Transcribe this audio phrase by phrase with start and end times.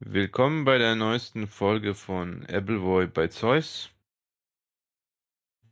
[0.00, 3.90] Willkommen bei der neuesten Folge von Appleboy bei Zeus.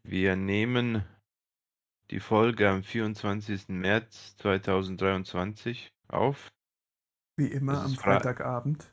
[0.02, 1.04] Wir nehmen
[2.10, 3.68] die Folge am 24.
[3.68, 6.48] März 2023 auf.
[7.36, 8.92] Wie immer am Fre- Freitagabend.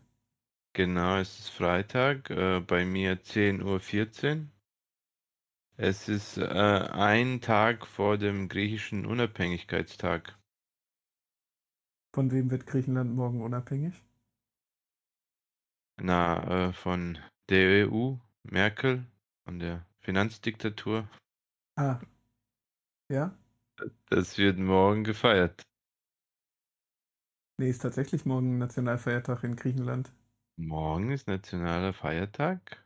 [0.74, 4.48] Genau, es ist Freitag, äh, bei mir 10.14 Uhr.
[5.78, 10.38] Es ist äh, ein Tag vor dem griechischen Unabhängigkeitstag.
[12.14, 14.04] Von wem wird Griechenland morgen unabhängig?
[16.00, 17.18] Na, äh, von
[17.50, 19.08] der EU, Merkel,
[19.46, 21.10] von der Finanzdiktatur.
[21.76, 22.00] Ah.
[23.10, 23.36] Ja?
[24.10, 25.64] Das wird morgen gefeiert.
[27.58, 30.12] Nee, ist tatsächlich morgen Nationalfeiertag in Griechenland.
[30.56, 32.83] Morgen ist nationaler Feiertag.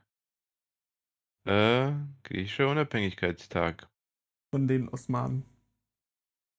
[1.48, 1.92] Äh,
[2.24, 3.88] griechischer Unabhängigkeitstag
[4.50, 5.44] Von den Osmanen.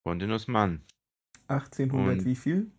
[0.04, 0.84] von den Osmanen.
[1.48, 2.72] 1800 Und- wie viel?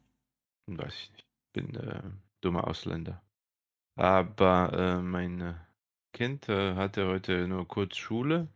[0.67, 1.27] Weiß ich nicht.
[1.53, 2.03] Bin äh,
[2.41, 3.23] dummer Ausländer.
[3.97, 5.55] Aber äh, mein äh,
[6.13, 8.49] Kind äh, hatte heute nur kurz Schule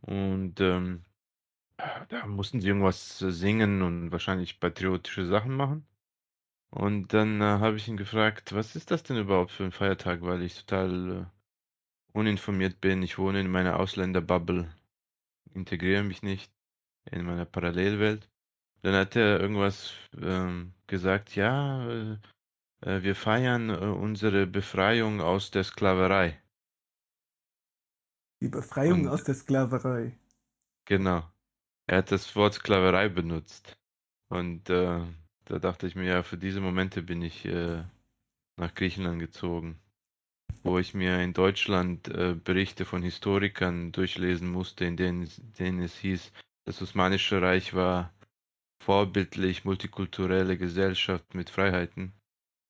[0.00, 1.04] und ähm,
[2.08, 5.86] da mussten sie irgendwas singen und wahrscheinlich patriotische Sachen machen.
[6.70, 10.22] Und dann äh, habe ich ihn gefragt, was ist das denn überhaupt für ein Feiertag,
[10.22, 11.24] weil ich total äh,
[12.16, 13.02] uninformiert bin.
[13.02, 14.68] Ich wohne in meiner Ausländerbubble,
[15.54, 16.50] integriere mich nicht
[17.10, 18.28] in meiner Parallelwelt.
[18.82, 22.18] Dann hat er irgendwas ähm, gesagt, ja, äh,
[22.80, 26.40] äh, wir feiern äh, unsere Befreiung aus der Sklaverei.
[28.40, 30.18] Die Befreiung Und- aus der Sklaverei.
[30.86, 31.24] Genau.
[31.86, 33.76] Er hat das Wort Sklaverei benutzt.
[34.28, 35.04] Und äh,
[35.44, 37.84] da dachte ich mir, ja, für diese Momente bin ich äh,
[38.56, 39.78] nach Griechenland gezogen,
[40.66, 45.80] wo ich mir in Deutschland äh, Berichte von Historikern durchlesen musste, in denen, es- denen
[45.80, 46.32] es hieß,
[46.64, 48.12] das Osmanische Reich war
[48.82, 52.12] vorbildlich multikulturelle Gesellschaft mit Freiheiten.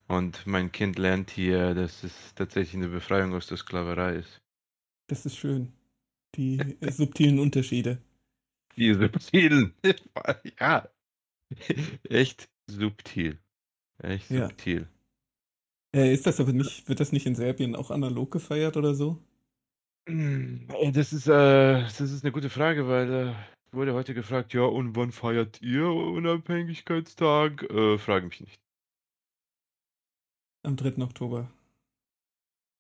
[0.09, 4.41] Und mein Kind lernt hier, dass es tatsächlich eine Befreiung aus der Sklaverei ist.
[5.09, 5.73] Das ist schön.
[6.37, 7.99] Die äh, subtilen Unterschiede.
[8.77, 9.75] Die subtilen.
[10.61, 10.89] ja.
[12.09, 13.39] Echt subtil.
[13.99, 14.49] Echt Ja.
[15.97, 19.19] Äh, ist das aber nicht, wird das nicht in Serbien auch analog gefeiert oder so?
[20.09, 23.35] Mm, Das ist, äh, das ist eine gute Frage, weil äh,
[23.73, 27.63] wurde heute gefragt, ja, und wann feiert ihr Unabhängigkeitstag?
[27.71, 28.61] Äh, frage mich nicht.
[30.65, 31.03] Am 3.
[31.05, 31.49] Oktober.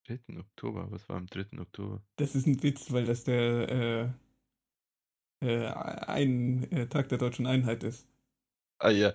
[0.06, 0.38] 3.
[0.38, 1.60] Oktober, was war am 3.
[1.60, 2.02] Oktober?
[2.16, 4.14] Das ist ein Witz, weil das der
[5.40, 5.66] äh, äh,
[6.06, 8.06] ein äh, Tag der deutschen Einheit ist.
[8.78, 9.12] Ah ja,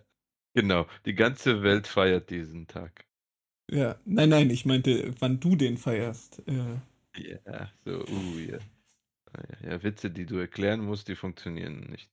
[0.55, 0.87] genau.
[1.05, 3.07] Die ganze Welt feiert diesen Tag.
[3.71, 6.39] Ja, nein, nein, ich meinte, wann du den feierst.
[6.47, 6.79] Äh,
[7.15, 8.59] Ja, so, uh, ja.
[9.33, 9.71] Ah, ja.
[9.71, 12.11] Ja, Witze, die du erklären musst, die funktionieren nicht.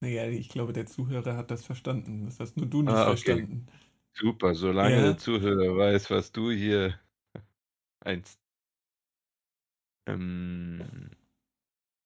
[0.00, 2.24] naja, ich glaube, der Zuhörer hat das verstanden.
[2.26, 3.44] Das hast nur du nicht Ah, okay.
[3.44, 3.66] verstanden.
[4.14, 5.02] Super, solange Ja.
[5.02, 7.00] der Zuhörer weiß, was du hier
[8.00, 8.40] einst.
[10.06, 11.10] Ähm,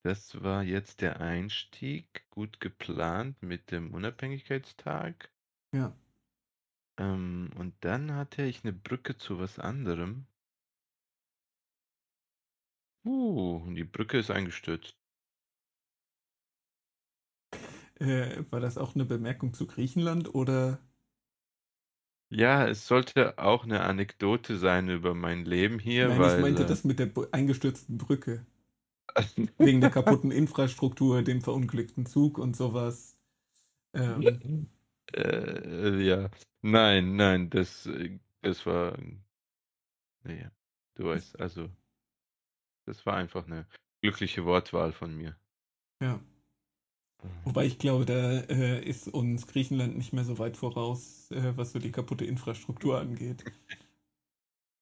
[0.05, 5.31] das war jetzt der Einstieg, gut geplant mit dem Unabhängigkeitstag.
[5.73, 5.97] Ja.
[6.99, 10.27] Ähm, und dann hatte ich eine Brücke zu was anderem.
[13.05, 14.97] Uh, und die Brücke ist eingestürzt.
[17.99, 20.79] Äh, war das auch eine Bemerkung zu Griechenland oder?
[22.29, 26.65] Ja, es sollte auch eine Anekdote sein über mein Leben hier, Nein, weil ich meinte
[26.65, 28.45] äh, das mit der eingestürzten Brücke.
[29.59, 33.17] Wegen der kaputten Infrastruktur, dem verunglückten Zug und sowas.
[33.95, 34.69] Ähm,
[35.15, 36.31] Äh, ja,
[36.63, 38.99] nein, nein, das, äh, das war,
[40.25, 40.51] naja,
[40.95, 41.71] du weißt, also,
[42.87, 43.67] das war einfach eine
[44.03, 45.37] glückliche Wortwahl von mir.
[46.01, 46.21] ja.
[47.45, 51.73] Wobei ich glaube, da äh, ist uns Griechenland nicht mehr so weit voraus, äh, was
[51.73, 53.45] so die kaputte Infrastruktur angeht.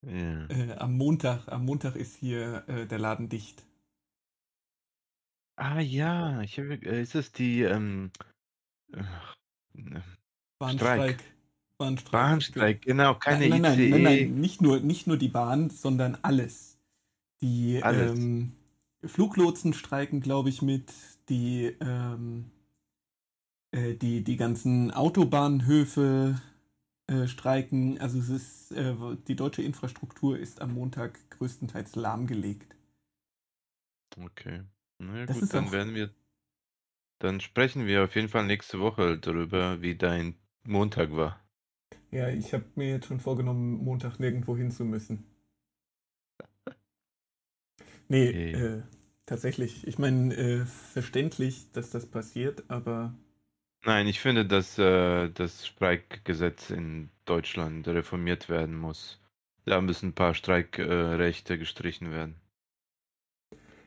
[0.07, 0.47] Ja.
[0.49, 3.65] Äh, am Montag, am Montag ist hier äh, der Laden dicht.
[5.57, 8.11] Ah ja, ich habe, äh, ist es die, ähm,
[9.75, 10.03] ne,
[10.59, 11.23] Bahnstreik.
[11.77, 12.13] Bahnstreik.
[12.13, 13.91] Bahnstreik, genau, keine nein, nein, ICE.
[13.91, 16.79] nein, nein, nein, nicht nur, nicht nur die Bahn, sondern alles.
[17.41, 18.19] Die Alles.
[18.19, 18.53] Ähm,
[19.05, 20.93] Fluglotsen streiken, glaube ich, mit.
[21.29, 22.51] Die, ähm,
[23.71, 26.41] äh, die, die ganzen Autobahnhöfe
[27.07, 27.99] äh, streiken.
[28.01, 28.95] Also es ist, äh,
[29.29, 32.77] die deutsche Infrastruktur ist am Montag größtenteils lahmgelegt.
[34.17, 34.63] Okay,
[34.99, 36.11] na ja gut, dann werden wir,
[37.19, 41.41] dann sprechen wir auf jeden Fall nächste Woche darüber, wie dein Montag war.
[42.11, 45.27] Ja, ich habe mir jetzt schon vorgenommen, Montag nirgendwo hin zu müssen.
[48.09, 48.53] Nee, Okay.
[48.53, 48.83] äh,
[49.27, 49.87] tatsächlich.
[49.87, 53.15] Ich meine, äh, verständlich, dass das passiert, aber
[53.85, 59.21] Nein, ich finde, dass äh, das Streikgesetz in Deutschland reformiert werden muss.
[59.65, 62.41] Da müssen ein paar Streikrechte gestrichen werden.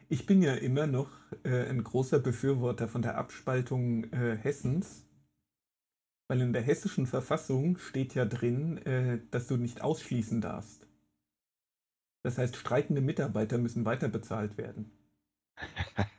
[0.10, 1.10] Ich bin ja immer noch
[1.44, 5.06] äh, ein großer Befürworter von der Abspaltung äh, Hessens,
[6.28, 10.88] weil in der hessischen Verfassung steht ja drin, äh, dass du nicht ausschließen darfst.
[12.24, 14.92] Das heißt, streikende Mitarbeiter müssen weiter bezahlt werden.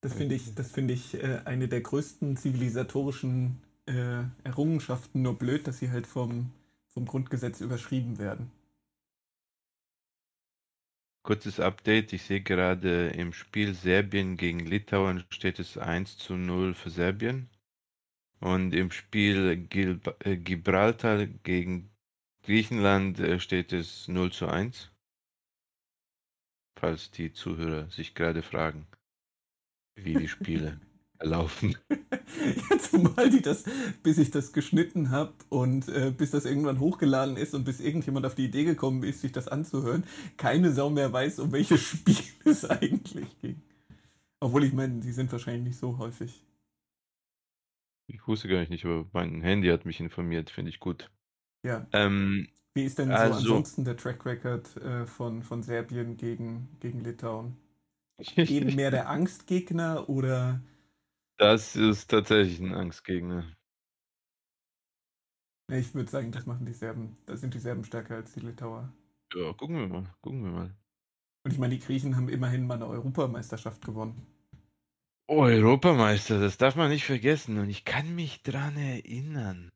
[0.00, 5.66] Das finde ich, das finde ich äh, eine der größten zivilisatorischen äh, Errungenschaften, nur blöd,
[5.66, 6.50] dass sie halt vom,
[6.88, 8.50] vom Grundgesetz überschrieben werden.
[11.24, 12.12] Kurzes Update.
[12.12, 17.48] Ich sehe gerade im Spiel Serbien gegen Litauen steht es 1 zu 0 für Serbien.
[18.40, 21.90] Und im Spiel Gil äh, Gibraltar gegen
[22.42, 24.90] Griechenland äh, steht es 0 zu 1.
[26.78, 28.86] Falls die Zuhörer sich gerade fragen,
[29.96, 30.78] wie die Spiele
[31.20, 31.76] laufen.
[32.70, 33.64] Ja, zumal die das,
[34.02, 38.26] bis ich das geschnitten habe und äh, bis das irgendwann hochgeladen ist und bis irgendjemand
[38.26, 40.04] auf die Idee gekommen ist, sich das anzuhören,
[40.36, 43.62] keine Sau mehr weiß, um welches Spiel es eigentlich ging.
[44.40, 46.42] Obwohl ich meine, die sind wahrscheinlich nicht so häufig.
[48.06, 51.10] Ich wusste gar nicht, aber mein Handy hat mich informiert, finde ich gut.
[51.62, 51.86] Ja.
[51.92, 56.68] Ähm, Wie ist denn so also, ansonsten der Track Record äh, von, von Serbien gegen,
[56.80, 57.56] gegen Litauen?
[58.36, 60.60] Eben mehr der Angstgegner oder
[61.36, 63.44] das ist tatsächlich ein Angstgegner.
[65.68, 67.18] Ich würde sagen, das machen die Serben.
[67.26, 68.90] Da sind die Serben stärker als die Litauer.
[69.34, 70.76] Ja, gucken wir mal, gucken wir mal.
[71.42, 74.26] Und ich meine, die Griechen haben immerhin mal eine Europameisterschaft gewonnen.
[75.28, 77.58] Europameister, das darf man nicht vergessen.
[77.58, 79.70] Und ich kann mich dran erinnern.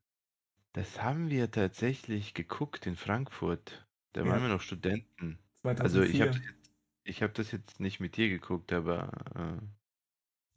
[0.73, 3.87] Das haben wir tatsächlich geguckt in Frankfurt.
[4.13, 5.39] Da waren Ja, wir noch Studenten.
[5.77, 6.33] Also ich habe 2004.
[6.33, 6.71] das jetzt,
[7.05, 9.65] ich habe das jetzt nicht mit dir geguckt, aber äh,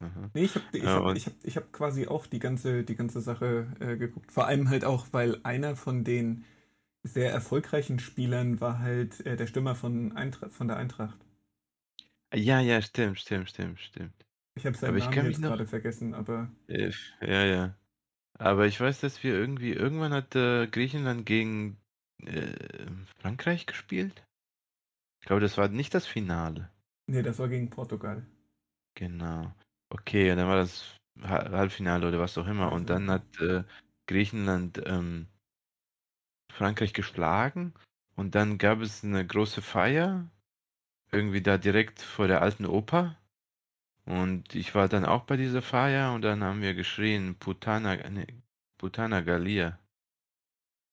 [0.03, 0.31] aha.
[0.33, 2.95] Nee, ich habe ich Ja, hab, ich hab, ich hab quasi auch die ganze, die
[2.95, 4.31] ganze Sache äh, geguckt.
[4.31, 6.45] Vor allem halt auch, weil einer von den
[7.03, 11.19] sehr erfolgreichen Spielern war halt äh, der Stürmer von, Eintra von der Eintracht.
[12.35, 14.25] ja, ja, stimmt, stimmt, stimmt, stimmt.
[14.55, 17.75] Ich habe seinen Aber Namen jetzt noch, gerade vergessen, aber ja, ja.
[18.39, 21.77] Aber ich weiß, dass wir irgendwie, irgendwann hat äh, Griechenland gegen
[22.25, 22.55] äh,
[23.21, 24.25] Frankreich gespielt.
[25.21, 26.71] Ich glaube, das war nicht das Finale.
[27.07, 28.25] nee, das war gegen Portugal.
[28.95, 29.53] Genau.
[29.93, 32.71] Okay, und dann war das Ha- Halbfinale oder was auch immer.
[32.71, 33.63] Und dann hat äh,
[34.07, 35.27] Griechenland ähm,
[36.51, 37.73] Frankreich geschlagen.
[38.15, 40.29] Und dann gab es eine große Feier,
[41.11, 43.17] irgendwie da direkt vor der alten Oper.
[44.05, 48.27] Und ich war dann auch bei dieser Feier und dann haben wir geschrien, Putana, nee,
[48.77, 49.79] Putana Gallia.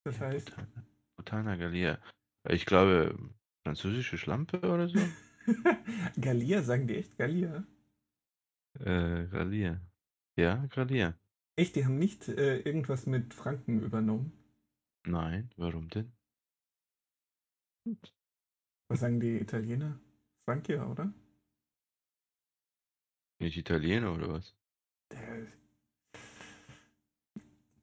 [0.05, 0.85] Das heißt, Putana,
[1.17, 1.99] Putana Gallia.
[2.49, 3.19] Ich glaube,
[3.65, 4.99] französische Schlampe oder so?
[6.21, 7.65] Gallia, sagen die echt Gallia?
[8.81, 9.81] Äh, Gallia.
[10.37, 11.19] Ja, Gallia.
[11.57, 14.33] Echt, die haben nicht äh, irgendwas mit Franken übernommen.
[15.07, 16.13] Nein, warum denn?
[18.89, 20.01] Was sagen die Italiener?
[20.45, 21.13] Frankia, oder?
[23.39, 24.55] Nicht Italiener oder was?
[25.13, 25.47] Der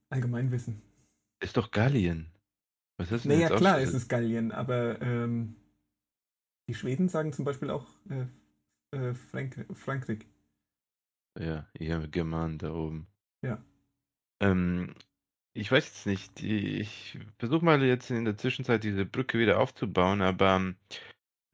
[0.09, 0.81] Allgemeinwissen.
[1.41, 2.31] Ist doch Gallien.
[2.97, 5.55] Was du denn Naja, jetzt klar, es ist Gallien, aber ähm,
[6.67, 10.25] die Schweden sagen zum Beispiel auch äh, äh, Frank Frankreich.
[11.39, 13.07] Ja, ihr Germanen da oben.
[13.41, 13.63] Ja.
[14.39, 14.95] Ähm,
[15.53, 16.39] ich weiß jetzt nicht.
[16.39, 20.73] die- Ich versuche mal jetzt in der Zwischenzeit diese Brücke wieder aufzubauen, aber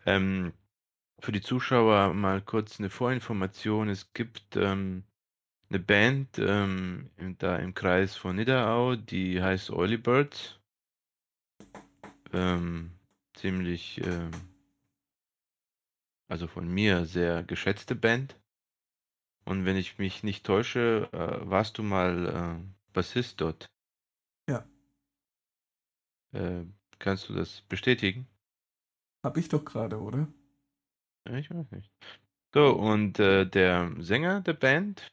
[0.06, 0.54] ähm,
[1.20, 3.90] für die Zuschauer mal kurz eine Vorinformation.
[3.90, 5.04] Es gibt ähm,
[5.70, 10.60] eine Band ähm, im- da im Kreis von Nidderau, die heißt Oily Birds.
[12.34, 12.92] Ähm,
[13.34, 14.32] ziemlich, ähm,
[16.28, 18.36] also von mir sehr geschätzte Band.
[19.46, 22.28] Und wenn ich mich nicht täusche, äh, warst du mal
[22.62, 23.68] äh, Bassist dort.
[24.50, 24.66] Ja,
[26.34, 26.66] Äh,
[27.00, 28.28] kannst du das bestätigen?
[29.24, 30.28] hab ich doch gerade, oder?
[31.30, 31.90] Ich weiß nicht.
[32.54, 35.08] So, und äh, der Sänger der Band,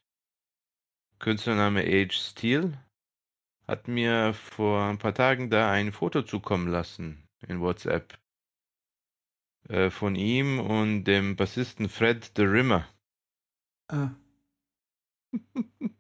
[1.19, 2.79] Künstlername Age Steel,
[3.67, 8.19] hat mir vor ein paar Tagen da ein Foto zukommen lassen in WhatsApp
[9.69, 12.89] äh, von ihm und dem Bassisten Fred the Rimmer.
[13.91, 14.15] Ah,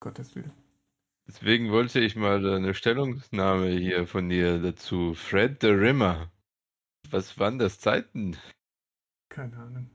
[0.00, 0.52] Gottes Willen.
[1.28, 5.14] Deswegen wollte ich mal eine Stellungnahme hier von dir dazu.
[5.14, 6.32] Fred the Rimmer.
[7.10, 8.36] Was waren das Zeiten?
[9.28, 9.90] Keine Ahnung.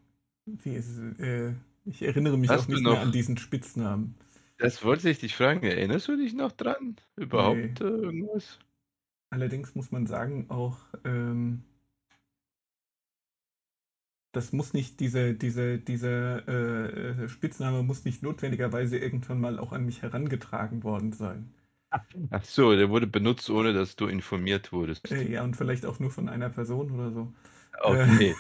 [0.46, 3.38] Wie ist es, äh, ich erinnere mich auch Hast du nicht mehr an noch, diesen
[3.38, 4.16] Spitznamen.
[4.58, 6.96] das wollte ich dich fragen, erinnerst du dich noch dran?
[7.18, 7.24] Nee.
[7.24, 8.60] Überhaupt äh, irgendwas?
[9.30, 11.64] Allerdings muss man sagen, auch ähm,
[14.36, 19.86] das muss nicht, diese, diese, diese äh, Spitzname muss nicht notwendigerweise irgendwann mal auch an
[19.86, 21.54] mich herangetragen worden sein.
[22.30, 25.10] Ach so, der wurde benutzt, ohne dass du informiert wurdest.
[25.12, 27.34] Äh, ja, und vielleicht auch nur von einer Person oder so.
[27.82, 28.36] Okay.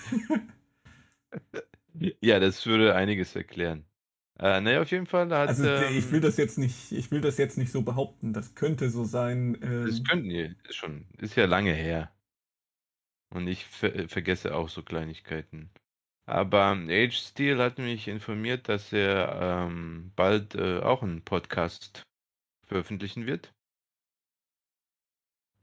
[1.31, 2.11] Äh.
[2.21, 3.85] ja, das würde einiges erklären.
[4.37, 5.49] Äh, naja, auf jeden Fall hat.
[5.49, 8.33] Also ähm, ich will das jetzt nicht, ich will das jetzt nicht so behaupten.
[8.33, 9.57] Das könnte so sein.
[9.61, 12.11] Ähm, das könnten ist schon, ist ja lange her.
[13.29, 15.69] Und ich ver vergesse auch so Kleinigkeiten.
[16.27, 22.03] Aber Age Steel hat mich informiert, dass er ähm, bald äh, auch einen Podcast
[22.65, 23.53] veröffentlichen wird.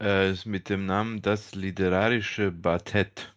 [0.00, 3.36] Äh, mit dem Namen Das Literarische Bartett.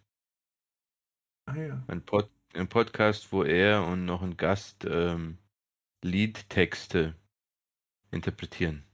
[1.46, 1.84] Ah ja.
[1.88, 5.38] Ein, Pod ein Podcast, wo er und noch ein Gast ähm,
[6.02, 7.14] Liedtexte
[8.10, 8.84] interpretieren.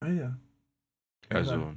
[0.00, 0.38] Ah ja.
[1.28, 1.76] Also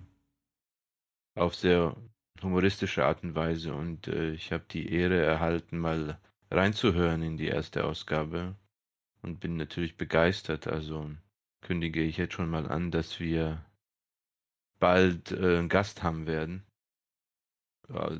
[1.35, 1.95] auf sehr
[2.43, 6.19] humoristische Art und Weise und äh, ich habe die Ehre erhalten, mal
[6.51, 8.55] reinzuhören in die erste Ausgabe
[9.21, 10.67] und bin natürlich begeistert.
[10.67, 11.09] Also
[11.61, 13.65] kündige ich jetzt schon mal an, dass wir
[14.79, 16.63] bald äh, einen Gast haben werden.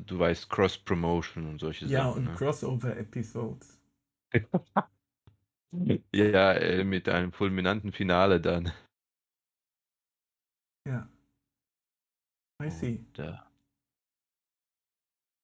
[0.06, 2.06] Du weißt, Cross-Promotion und solche ja, Sachen.
[2.06, 2.34] Ja, und ne?
[2.34, 3.80] Crossover-Episodes.
[6.12, 8.72] ja, äh, mit einem fulminanten Finale dann.
[10.86, 11.08] Ja.
[12.62, 12.98] I see.
[12.98, 13.38] Und, äh,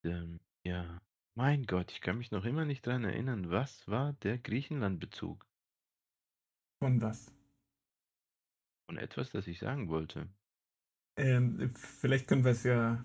[0.04, 1.00] ähm, ja.
[1.34, 5.46] Mein Gott, ich kann mich noch immer nicht dran erinnern, was war der Griechenland-Bezug?
[6.80, 7.32] Von was?
[8.86, 10.28] Von etwas, das ich sagen wollte.
[11.16, 13.04] Ähm, vielleicht können wir es ja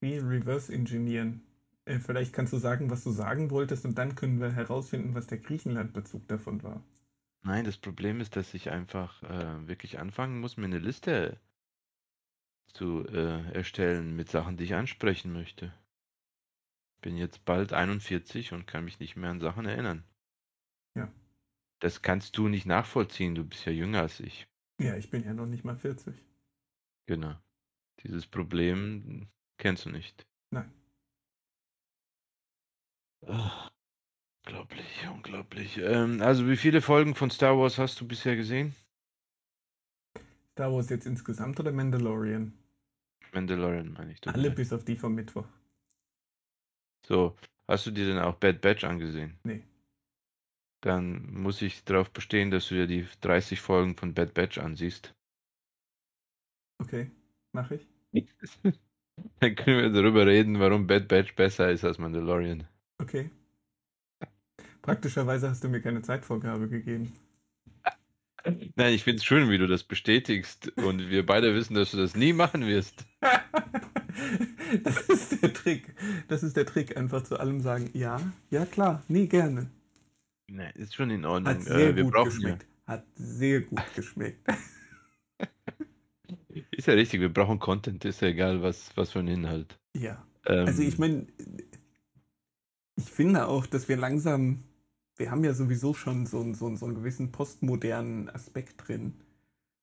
[0.00, 1.42] wie reverse engineeren.
[1.84, 5.26] Äh, vielleicht kannst du sagen, was du sagen wolltest und dann können wir herausfinden, was
[5.26, 6.82] der Griechenland-Bezug davon war.
[7.42, 11.40] Nein, das Problem ist, dass ich einfach äh, wirklich anfangen muss, mir eine Liste
[12.72, 15.72] zu äh, erstellen mit Sachen, die ich ansprechen möchte.
[17.02, 20.04] Bin jetzt bald 41 und kann mich nicht mehr an Sachen erinnern.
[20.94, 21.12] Ja.
[21.80, 24.48] Das kannst du nicht nachvollziehen, du bist ja jünger als ich.
[24.78, 26.14] Ja, ich bin ja noch nicht mal 40.
[27.06, 27.34] Genau.
[28.02, 30.26] Dieses Problem kennst du nicht.
[30.50, 30.70] Nein.
[33.26, 33.70] Ach,
[34.44, 35.78] unglaublich, unglaublich.
[35.78, 38.74] Ähm, also wie viele Folgen von Star Wars hast du bisher gesehen?
[40.52, 42.52] Star Wars jetzt insgesamt oder Mandalorian?
[43.32, 44.26] Mandalorian meine ich.
[44.26, 45.46] Alle bis auf die vom Mittwoch.
[47.06, 47.36] So,
[47.68, 49.38] hast du dir denn auch Bad Batch angesehen?
[49.44, 49.62] Nee.
[50.80, 55.14] Dann muss ich darauf bestehen, dass du dir die 30 Folgen von Bad Batch ansiehst.
[56.78, 57.10] Okay,
[57.52, 57.86] mache ich.
[59.40, 62.66] Dann können wir darüber reden, warum Bad Batch besser ist als Mandalorian.
[62.98, 63.30] Okay.
[64.82, 67.12] Praktischerweise hast du mir keine Zeitvorgabe gegeben.
[68.74, 71.98] Nein, ich finde es schön, wie du das bestätigst und wir beide wissen, dass du
[71.98, 73.06] das nie machen wirst.
[74.82, 75.94] das ist der Trick.
[76.28, 78.20] Das ist der Trick, einfach zu allem sagen, ja,
[78.50, 79.68] ja klar, nie gerne.
[80.46, 81.54] Nein, ist schon in Ordnung.
[81.54, 82.62] Hat sehr äh, wir gut geschmeckt.
[82.62, 82.92] Ja.
[82.92, 84.48] Hat sehr gut geschmeckt.
[86.70, 89.76] ist ja richtig, wir brauchen Content, ist ja egal, was, was für ein Inhalt.
[89.92, 90.24] Ja.
[90.44, 91.26] Ähm, also ich meine,
[92.94, 94.62] ich finde auch, dass wir langsam,
[95.16, 99.14] wir haben ja sowieso schon so, so, so einen gewissen postmodernen Aspekt drin.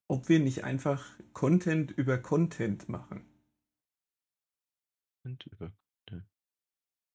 [0.08, 3.26] Ob wir nicht einfach Content über Content machen.
[5.24, 5.72] Und über.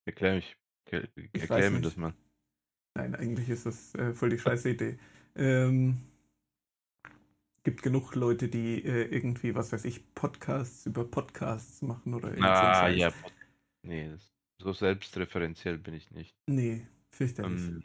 [0.04, 0.56] Erklär mich.
[0.90, 2.14] Erklär mir das mal.
[2.94, 4.98] Nein, eigentlich ist das äh, voll die scheiße Idee.
[5.36, 5.98] Ähm,
[7.62, 12.78] gibt genug Leute, die äh, irgendwie, was weiß ich, Podcasts über Podcasts machen oder irgendwas.
[12.78, 13.12] Ah, ja.
[13.82, 16.34] Nee, das, so selbstreferenziell bin ich nicht.
[16.46, 17.68] Nee, fürchterlich.
[17.68, 17.84] Um,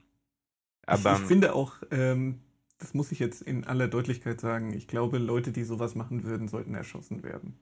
[0.85, 2.39] aber, ich, ich, finde auch, ähm,
[2.77, 6.47] das muss ich jetzt in aller Deutlichkeit sagen, ich glaube, Leute, die sowas machen würden,
[6.47, 7.59] sollten erschossen werden.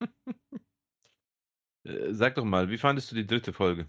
[1.88, 3.88] Äh, sag doch mal, wie fandest du die dritte Folge?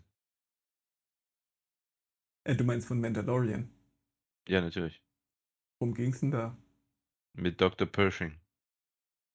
[2.45, 3.69] Äh, du meinst von Mandalorian?
[4.47, 5.03] Ja, natürlich.
[5.79, 6.57] Worum ging's denn da?
[7.33, 7.87] Mit Dr.
[7.87, 8.39] Pershing.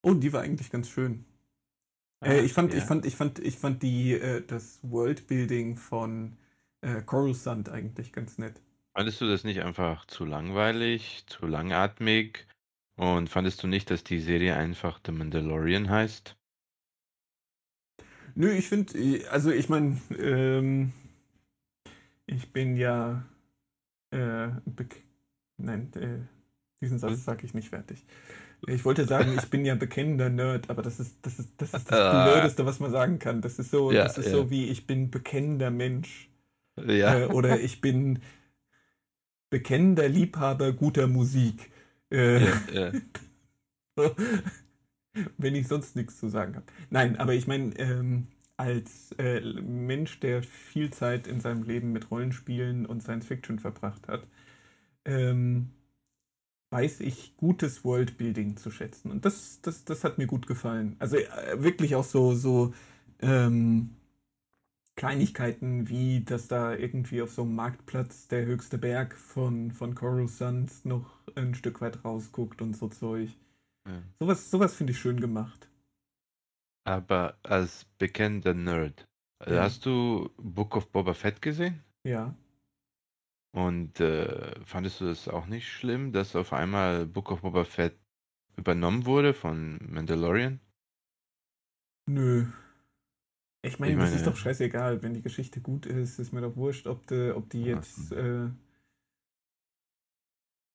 [0.03, 1.25] Oh, die war eigentlich ganz schön.
[2.21, 2.79] Ah, äh, ich fand, ja.
[2.79, 6.37] ich fand, ich fand, ich fand die, äh, das Worldbuilding von
[6.81, 8.61] äh, Coruscant eigentlich ganz nett.
[8.97, 12.47] Fandest du das nicht einfach zu langweilig, zu langatmig?
[12.97, 16.37] Und fandest du nicht, dass die Serie einfach The Mandalorian heißt?
[18.35, 18.93] Nö, ich finde,
[19.31, 20.93] also ich meine, ähm,
[22.27, 23.25] ich bin ja,
[24.11, 24.49] äh,
[25.57, 26.19] nein, äh,
[26.81, 27.19] diesen Satz hm?
[27.19, 28.05] sage ich nicht fertig.
[28.67, 31.91] Ich wollte sagen, ich bin ja bekennender Nerd, aber das ist das, ist, das, ist
[31.91, 32.33] das ah.
[32.33, 33.43] Blödeste, was man sagen kann.
[33.43, 34.33] Das ist so, ja, das ist ja.
[34.33, 36.31] so wie ich bin bekennender Mensch.
[36.77, 37.21] Ja.
[37.21, 38.21] Äh, oder ich bin
[39.51, 41.71] bekennender Liebhaber guter Musik.
[42.11, 42.93] Äh, ja,
[45.39, 46.67] wenn ich sonst nichts zu sagen habe.
[46.91, 52.11] Nein, aber ich meine, ähm, als äh, Mensch, der viel Zeit in seinem Leben mit
[52.11, 54.27] Rollenspielen und Science Fiction verbracht hat,
[55.05, 55.71] ähm,
[56.71, 59.11] weiß ich gutes Worldbuilding zu schätzen.
[59.11, 60.97] Und das, das, das hat mir gut gefallen.
[60.99, 62.75] Also äh, wirklich auch so, so
[63.21, 63.91] ähm,
[64.97, 70.85] Kleinigkeiten wie, dass da irgendwie auf so einem Marktplatz der höchste Berg von, von Coruscant
[70.85, 73.31] noch ein Stück weit rausguckt und so Zeug.
[73.87, 74.03] Ja.
[74.21, 75.69] Sowas, sowas finde ich schön gemacht.
[76.87, 79.07] Aber als bekennender Nerd,
[79.47, 79.63] Ja.
[79.63, 81.83] hast du Book of Boba Fett gesehen?
[82.07, 82.35] Ja.
[83.55, 87.97] Und äh, fandest du das auch nicht schlimm, dass auf einmal Book of Boba Fett
[88.57, 90.61] übernommen wurde von Mandalorian?
[92.07, 92.47] Nö.
[93.63, 95.03] Ich meine, Ich das meine- ist doch scheißegal.
[95.03, 98.13] Wenn die Geschichte gut ist, ist mir doch wurscht, ob, de, ob die jetzt.
[98.13, 98.51] Äh,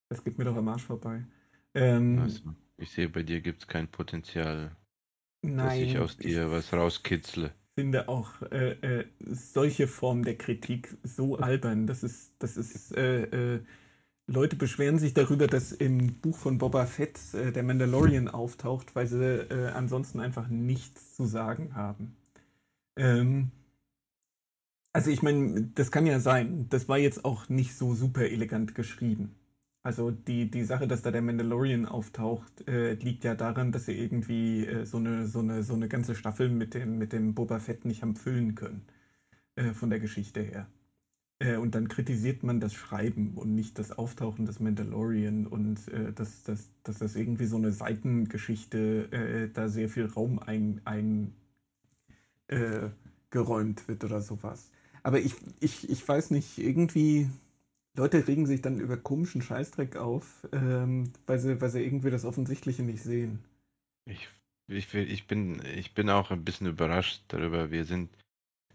[0.10, 1.24] das geht mir doch am Arsch vorbei.
[1.76, 2.18] Ähm,
[2.80, 4.76] ich sehe, bei dir gibt es kein Potenzial,
[5.58, 7.54] dass nein, ich aus dir was rauskitzle.
[7.76, 8.72] finde auch äh,
[9.02, 11.88] äh, solche Formen der Kritik so albern.
[11.88, 13.62] Das ist, das ist, äh, äh,
[14.28, 19.08] Leute beschweren sich darüber, dass im Buch von Boba Fett äh, der Mandalorian auftaucht, weil
[19.08, 22.18] sie äh, ansonsten einfach nichts zu sagen haben.
[22.98, 23.52] Ähm,
[24.94, 26.68] also ich meine, das kann ja sein.
[26.70, 29.36] Das war jetzt auch nicht so super elegant geschrieben.
[29.84, 33.94] Also die, die Sache, dass da der Mandalorian auftaucht, äh, liegt ja daran, dass sie
[33.94, 37.60] irgendwie äh, so eine, so eine, so eine ganze Staffel mit dem, mit dem Boba
[37.60, 38.84] Fett nicht haben füllen können.
[39.60, 40.68] Äh, von der Geschichte her.
[41.40, 46.14] Äh, und dann kritisiert man das Schreiben und nicht das Auftauchen des Mandalorian und äh,
[46.14, 51.34] dass, dass, dass das irgendwie so eine Seitengeschichte äh, da sehr viel Raum ein, ein
[52.52, 54.72] wird oder sowas.
[55.04, 57.30] Aber ich, ich, ich weiß nicht, irgendwie,
[57.96, 62.26] Leute regen sich dann über komischen Scheißdreck auf, ähm, weil, sie, weil sie irgendwie das
[62.26, 63.44] Offensichtliche nicht sehen.
[64.06, 64.30] Ich,
[64.68, 67.72] ich, ich, bin, ich bin auch ein bisschen überrascht darüber.
[67.72, 68.10] Wir sind,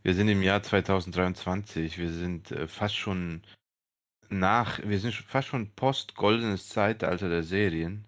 [0.02, 1.98] wir sind im Jahr 2023.
[1.98, 3.42] Wir sind äh, fast schon
[4.28, 8.04] nach, wir sind fast schon post-goldenes Zeitalter der Serien.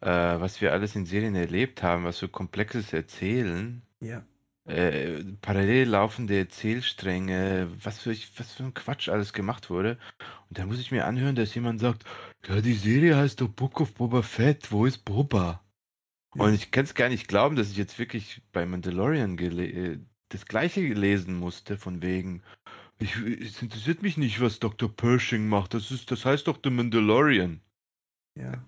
[0.00, 0.08] Äh,
[0.40, 4.24] was wir alles in Serien erlebt haben, was für komplexes Erzählen, Ja.
[4.66, 9.98] Äh, parallel laufende Erzählstränge, was für, was für ein Quatsch alles gemacht wurde.
[10.48, 12.04] Und da muss ich mir anhören, dass jemand sagt,
[12.46, 15.62] ja, die Serie heißt doch Book of Boba Fett, wo ist Boba?
[16.34, 16.44] Ja.
[16.44, 19.98] Und ich kann es gar nicht glauben, dass ich jetzt wirklich bei Mandalorian äh,
[20.30, 22.42] das gleiche gelesen musste, von wegen,
[22.98, 24.88] ich, es interessiert mich nicht, was Dr.
[24.88, 27.60] Pershing macht, das ist, das heißt doch The Mandalorian.
[28.34, 28.64] Ja.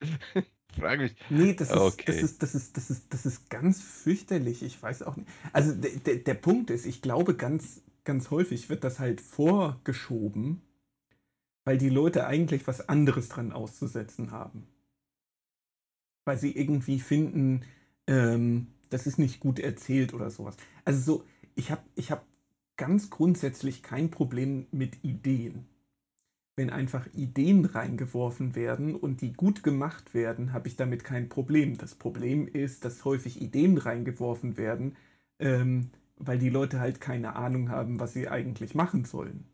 [0.76, 1.16] Frage mich.
[1.30, 2.04] Nee, das ist, Okay.
[2.06, 4.62] das, ist, das, ist, das, ist, das ist ganz fürchterlich.
[4.62, 5.28] Ich weiß auch nicht.
[5.52, 10.62] Also der, der, Punkt ist, ich glaube, ganz, ganz häufig wird das halt vorgeschoben,
[11.64, 14.66] weil die Leute eigentlich was anderes dran auszusetzen haben.
[16.24, 17.62] Weil sie irgendwie finden,
[18.06, 20.56] ähm, das ist nicht gut erzählt oder sowas.
[20.84, 22.24] Also so, ich habe ich hab
[22.76, 25.66] ganz grundsätzlich kein Problem mit Ideen
[26.56, 31.76] wenn einfach Ideen reingeworfen werden und die gut gemacht werden, habe ich damit kein Problem.
[31.76, 34.96] Das Problem ist, dass häufig Ideen reingeworfen werden,
[35.38, 39.44] ähm, weil die Leute halt keine Ahnung haben, was sie eigentlich machen sollen.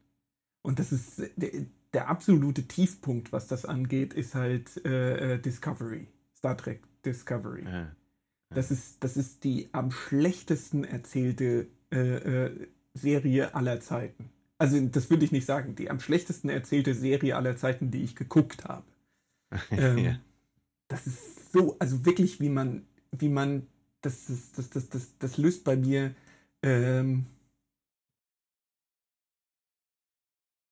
[0.62, 1.50] Und das ist der,
[1.92, 7.62] der absolute Tiefpunkt, was das angeht, ist halt äh, äh, Discovery, Star Trek Discovery.
[7.62, 7.86] Äh,
[8.54, 14.30] Das ist, das ist die am schlechtesten erzählte äh, äh, Serie aller Zeiten.
[14.62, 18.14] Also das würde ich nicht sagen, die am schlechtesten erzählte Serie aller Zeiten, die ich
[18.14, 18.84] geguckt habe.
[19.72, 20.20] Ähm, ja.
[20.86, 23.66] Das ist so, also wirklich, wie man, wie man,
[24.02, 26.14] das, ist, das, das, das, das löst bei mir
[26.62, 27.26] ähm,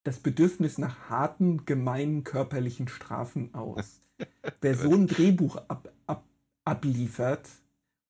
[0.04, 4.00] das Bedürfnis nach harten, gemeinen körperlichen Strafen aus.
[4.60, 6.24] Wer so ein Drehbuch ab, ab,
[6.64, 7.48] abliefert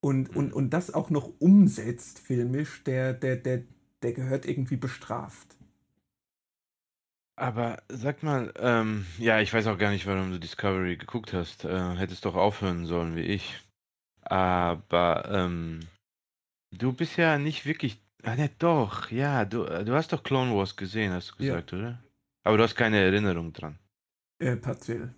[0.01, 3.63] und, und, und das auch noch umsetzt filmisch, der, der, der,
[4.03, 5.57] der gehört irgendwie bestraft.
[7.41, 11.65] Aber sag mal, ähm, ja, ich weiß auch gar nicht, warum du Discovery geguckt hast.
[11.65, 13.59] Äh, hättest doch aufhören sollen wie ich.
[14.21, 15.81] Aber ähm,
[16.71, 17.99] du bist ja nicht wirklich.
[18.25, 21.55] Ah, ne, doch, ja, du, äh, du hast doch Clone Wars gesehen, hast du Ja.
[21.55, 22.05] gesagt, oder?
[22.45, 23.79] Aber du hast keine Erinnerung dran.
[24.39, 25.15] Äh, partiell.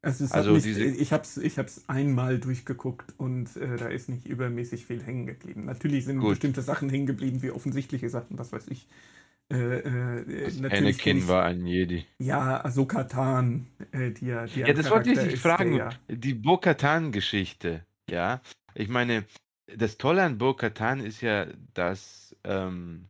[0.00, 3.88] Also, es Also nicht, diese- ich habe es ich hab's einmal durchgeguckt und äh, da
[3.88, 5.66] ist nicht übermäßig viel hängen geblieben.
[5.66, 6.30] Natürlich sind Gut.
[6.30, 8.88] bestimmte Sachen hängen geblieben, wie offensichtliche Sachen, was weiß ich.
[9.50, 12.06] Äh, äh, Anakin ich, war ein Jedi.
[12.18, 15.56] Ja, Ahsoka Tan, äh, die ja, die Ja, das wollte ich Charakter dich ist, der
[15.56, 15.76] fragen.
[15.76, 18.40] Ja, Die Bo-Katan-Geschichte, ja.
[18.74, 19.24] Ich meine,
[19.76, 23.08] das Tolle an Bo-Katan ist ja, dass ähm,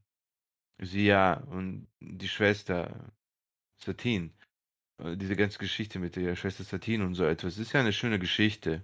[0.81, 3.13] sie ja und die Schwester
[3.77, 4.31] Satine,
[5.03, 8.19] äh, diese ganze Geschichte mit der Schwester Satine und so etwas, ist ja eine schöne
[8.19, 8.83] Geschichte.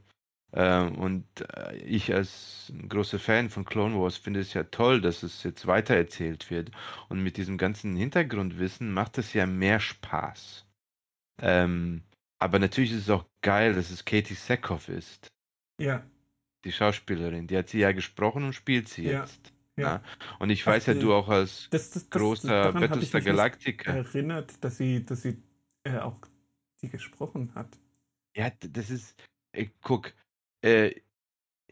[0.52, 5.22] Ähm, und äh, ich als großer Fan von Clone Wars finde es ja toll, dass
[5.22, 6.70] es jetzt weitererzählt wird.
[7.08, 10.66] Und mit diesem ganzen Hintergrundwissen macht es ja mehr Spaß.
[11.42, 12.02] Ähm,
[12.38, 15.28] aber natürlich ist es auch geil, dass es Katie Sackhoff ist.
[15.80, 16.04] Ja.
[16.64, 17.46] Die Schauspielerin.
[17.46, 19.20] Die hat sie ja gesprochen und spielt sie Ja.
[19.20, 19.52] jetzt.
[19.76, 19.98] Ja.
[19.98, 20.02] ne?
[20.38, 23.92] Und ich weiß ja, äh, du auch als Das, das, das, großer Battlestar Galactica.
[23.92, 25.42] erinnert, dass sie, dass sie
[25.84, 26.18] äh, auch
[26.80, 27.78] die gesprochen hat.
[28.34, 29.22] Ja, das ist.
[29.52, 30.12] Äh, guck,
[30.62, 30.94] äh,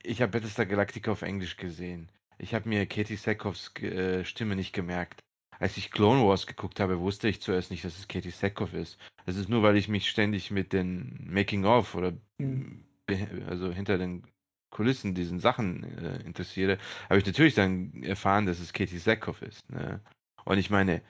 [0.02, 2.10] ich habe Battlestar Galactica auf Englisch gesehen.
[2.38, 5.20] Ich habe mir Katie Sackhoffs äh, Stimme nicht gemerkt.
[5.58, 8.98] Als ich Clone Wars geguckt habe, wusste ich zuerst nicht, dass es Katie Sackhoff ist.
[9.24, 12.84] Das ist nur, weil ich mich ständig mit den Making-of oder Hm.
[13.06, 14.26] be- also hinter den
[14.70, 19.70] Kulissen diesen Sachen äh, interessiere, habe ich natürlich dann erfahren, dass es Katie Sackhoff ist.
[19.70, 20.00] Ne?
[20.44, 21.00] Und ich meine,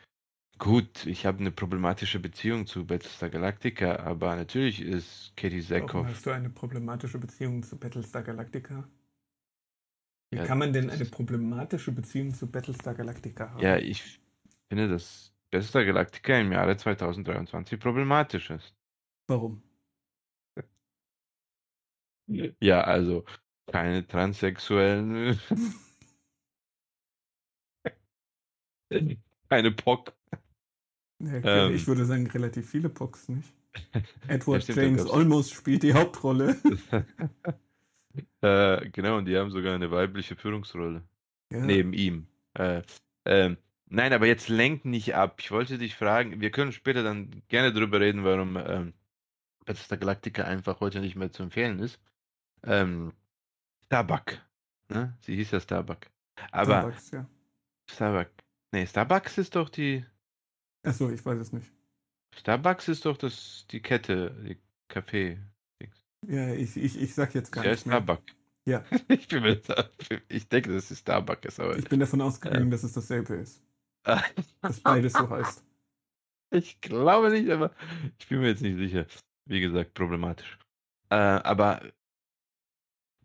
[0.59, 6.07] gut, ich habe eine problematische Beziehung zu Battlestar Galactica, aber natürlich ist Katie Warum Sackhoff.
[6.07, 8.89] hast du eine problematische Beziehung zu Battlestar Galactica?
[10.31, 13.63] Wie Ja, kann man denn eine problematische Beziehung zu Battlestar Galactica haben?
[13.63, 14.21] Ja, ich
[14.69, 18.75] finde, dass Battlestar Galactica im Jahre 2023 problematisch ist.
[19.29, 19.63] Warum?
[22.61, 23.25] Ja, also
[23.67, 25.39] keine transsexuellen,
[29.49, 30.13] keine POC.
[31.27, 31.75] Ja, Ähm.
[31.75, 33.53] ich würde sagen, relativ viele Pox, nicht?
[33.93, 36.57] Ja, Edward da James Olmos spielt die Hauptrolle.
[38.41, 41.03] äh, genau, und die haben sogar eine weibliche Führungsrolle.
[41.51, 41.65] Ja.
[41.65, 42.27] neben ihm.
[42.55, 42.83] Äh,
[43.25, 43.57] ähm,
[43.87, 45.37] nein, aber jetzt lenk nicht ab.
[45.41, 48.93] Ich wollte dich fragen, wir können später dann gerne darüber reden, warum ähm,
[49.65, 52.01] Battlestar Galactica einfach heute nicht mehr zu empfehlen ist.
[52.65, 53.13] Ähm,
[53.87, 54.39] Starbuck.
[54.89, 55.17] Ne?
[55.21, 56.07] Sie hieß ja Starbuck.
[56.51, 57.27] Aber Starbucks, ja.
[57.91, 58.31] Starbuck.
[58.73, 60.05] Nee, Starbucks ist doch die.
[60.85, 61.67] Achso, ich weiß es nicht.
[62.37, 65.39] Starbucks ist doch das, die Kette, die Kaffee.
[66.27, 67.97] Ja, ich, ich, ich sag jetzt gar Ja, nichts mehr.
[67.97, 68.23] Starbuck.
[68.67, 68.85] Ja.
[69.09, 69.91] Ich, bin mir, da-
[70.29, 71.77] ich denke, dass es Starbuck ist, aber.
[71.79, 73.63] Ich bin davon ausgegangen, dass es dasselbe ist.
[74.61, 75.65] Dass beides so heißt.
[76.51, 77.75] Ich glaube nicht, aber
[78.19, 79.07] ich bin mir jetzt nicht sicher.
[79.47, 80.59] Wie gesagt, problematisch.
[81.11, 81.81] Äh, aber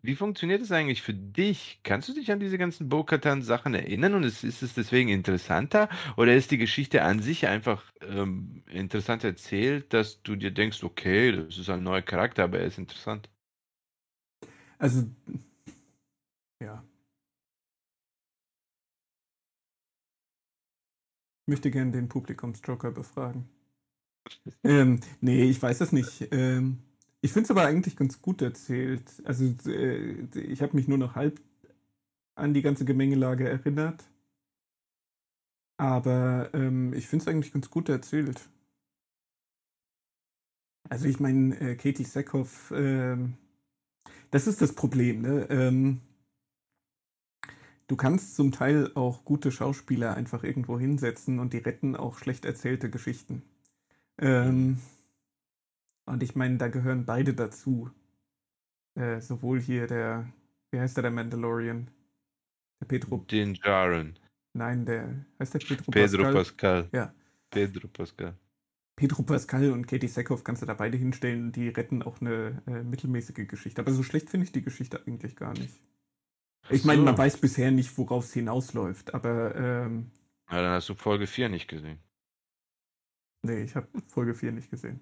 [0.02, 1.80] wie funktioniert es eigentlich für dich?
[1.82, 5.88] Kannst du dich an diese ganzen Bo-Katan-Sachen erinnern und ist, ist es deswegen interessanter?
[6.16, 11.32] Oder ist die Geschichte an sich einfach ähm, interessant erzählt, dass du dir denkst, okay,
[11.32, 13.28] das ist ein neuer Charakter, aber er ist interessant?
[14.78, 15.04] Also,
[16.60, 16.82] ja.
[21.44, 23.48] Ich möchte gerne den Publikumsjoker befragen.
[24.64, 26.28] ähm, nee, ich weiß es nicht.
[26.32, 26.78] Ähm,
[27.22, 29.04] ich finde es aber eigentlich ganz gut erzählt.
[29.24, 31.40] Also, äh, ich habe mich nur noch halb
[32.34, 34.04] an die ganze Gemengelage erinnert.
[35.76, 38.40] Aber ähm, ich finde es eigentlich ganz gut erzählt.
[40.88, 43.34] Also, ich meine, äh, Katie Sackhoff, ähm,
[44.30, 45.46] das ist das Problem, ne?
[45.50, 46.00] Ähm,
[47.86, 52.44] du kannst zum Teil auch gute Schauspieler einfach irgendwo hinsetzen und die retten auch schlecht
[52.44, 53.42] erzählte Geschichten.
[54.18, 54.78] Ähm,
[56.06, 57.90] und ich meine, da gehören beide dazu.
[58.96, 60.32] Äh, sowohl hier der,
[60.72, 61.90] wie heißt der, der Mandalorian?
[62.80, 64.18] Der Pedro, Den Jaren.
[64.52, 66.32] nein, der, heißt der Pedro, Pedro Pascal?
[66.32, 66.88] Pascal.
[66.92, 67.14] Ja.
[67.50, 68.36] Pedro Pascal.
[68.96, 72.82] Pedro Pascal und Katie Sackhoff kannst du da beide hinstellen die retten auch eine äh,
[72.82, 73.80] mittelmäßige Geschichte.
[73.80, 75.80] Aber so schlecht finde ich die Geschichte eigentlich gar nicht.
[76.68, 77.04] Ich meine, So.
[77.06, 80.10] man weiß bisher nicht, worauf es hinausläuft, aber ähm,
[80.50, 81.98] Na, dann hast du Folge 4 nicht gesehen.
[83.42, 85.00] nee, ich habe Folge 4 nicht gesehen.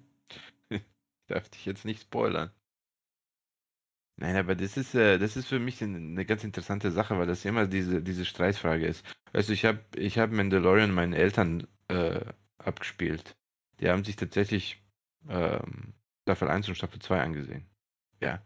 [0.69, 0.81] Ich
[1.27, 2.51] darf dich jetzt nicht spoilern.
[4.17, 7.45] Nein, aber das ist, äh, das ist für mich eine, ganz interessante Sache, weil das
[7.45, 9.05] immer diese, diese Streitfrage ist.
[9.31, 12.19] Also ich habe ich hab Mandalorian meinen Eltern äh,
[12.57, 13.37] abgespielt.
[13.79, 14.83] Die haben sich tatsächlich
[15.29, 17.65] ähm, Staffel 1 und Staffel 2 angesehen.
[18.19, 18.41] Ja.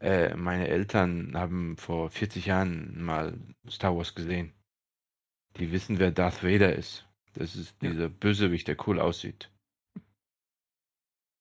[0.00, 3.38] Äh, meine Eltern haben vor 40 Jahren mal
[3.70, 4.52] Star Wars gesehen.
[5.56, 7.06] Die wissen, wer Darth Vader ist.
[7.32, 7.90] Das ist Ja.
[7.90, 9.50] dieser Bösewicht, der cool aussieht.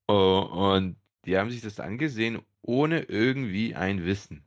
[0.08, 4.44] Oh, und die haben sich das angesehen, ohne irgendwie ein Wissen.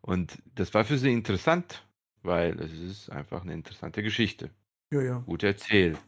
[0.00, 1.86] Und das war für sie interessant,
[2.22, 4.50] weil es ist einfach eine interessante Geschichte.
[4.90, 5.18] Ja, ja.
[5.18, 5.98] Gut erzählt.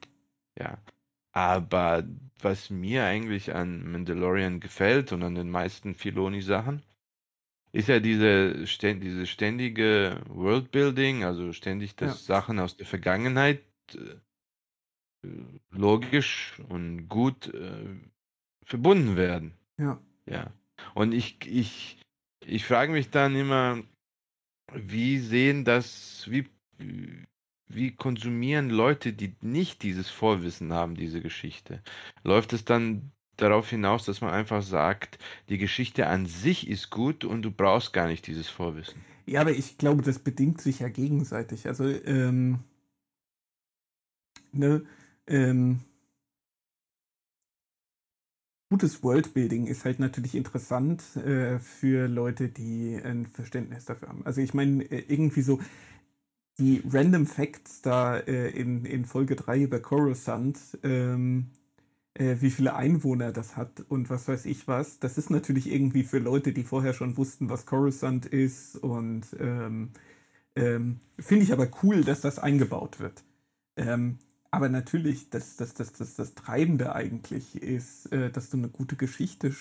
[0.59, 0.79] Ja.
[1.33, 2.05] Aber
[2.41, 6.83] was mir eigentlich an Mandalorian gefällt und an den meisten Filoni-Sachen,
[7.73, 15.29] ist ja diese, diese ständige Worldbuilding, also ständig, dass Sachen aus der Vergangenheit äh,
[15.71, 17.97] logisch und gut äh,
[18.65, 19.55] verbunden werden.
[19.79, 20.01] Ja.
[20.27, 20.53] Ja.
[20.95, 21.99] Und ich, ich,
[22.45, 23.83] ich frage mich dann immer,
[24.73, 26.49] wie sehen das, wie,
[27.69, 31.83] wie konsumieren Leute, die nicht dieses Vorwissen haben, diese Geschichte?
[32.23, 37.25] Läuft es dann darauf hinaus, dass man einfach sagt, die Geschichte an sich ist gut
[37.25, 39.05] und du brauchst gar nicht dieses Vorwissen.
[39.27, 41.67] Ja, aber ich glaube, das bedingt sich ja gegenseitig.
[41.67, 42.61] Also, ähm,
[44.53, 44.85] ne,
[45.27, 45.81] ähm,
[48.75, 54.27] gutes Worldbuilding ist halt natürlich interessant äh, für Leute, die ein Verständnis dafür haben.
[54.27, 55.61] Also ich meine, äh, irgendwie so
[56.59, 61.53] die Random Facts da äh, in, in Folge 3 über Coruscant, ähm,
[62.15, 66.03] äh, wie viele Einwohner das hat und was weiß ich was, das ist natürlich irgendwie
[66.03, 69.91] für Leute, die vorher schon wussten, was Coruscant ist und ähm,
[70.57, 73.23] ähm, finde ich aber cool, dass das eingebaut wird.
[73.77, 74.19] Ähm,
[74.55, 78.97] aber natürlich, das, das, das, das, das Treibende eigentlich ist, äh, dass du eine gute
[78.97, 79.55] Geschichte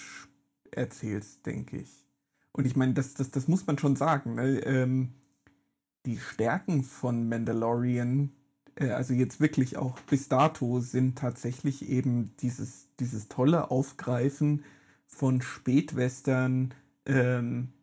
[0.72, 2.06] erzählst, denke ich.
[2.52, 4.36] Und ich meine, das, das, das muss man schon sagen.
[4.36, 4.60] Ne?
[4.60, 5.14] Ähm,
[6.06, 8.32] die Stärken von Mandalorian,
[8.76, 14.64] äh, also jetzt wirklich auch bis dato, sind tatsächlich eben dieses, dieses tolle Aufgreifen
[15.08, 16.74] von Spätwestern
[17.06, 17.74] ähm,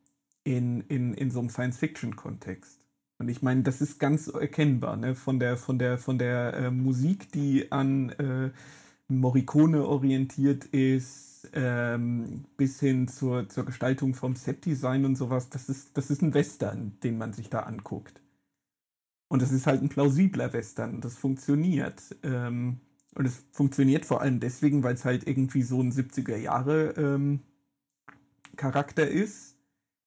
[0.45, 2.80] in, in, in so einem Science-Fiction-Kontext.
[3.21, 5.15] Und ich meine, das ist ganz erkennbar, ne?
[5.15, 8.51] Von der, von der, von der äh, Musik, die an äh,
[9.09, 15.51] Morricone orientiert ist, ähm, bis hin zur, zur Gestaltung vom Setdesign und sowas.
[15.51, 18.23] Das ist, das ist ein Western, den man sich da anguckt.
[19.29, 21.03] Und das ist halt ein plausibler Western.
[21.03, 22.01] Das funktioniert.
[22.23, 22.81] Ähm,
[23.15, 27.41] und es funktioniert vor allem deswegen, weil es halt irgendwie so ein 70er Jahre ähm,
[28.57, 29.60] Charakter ist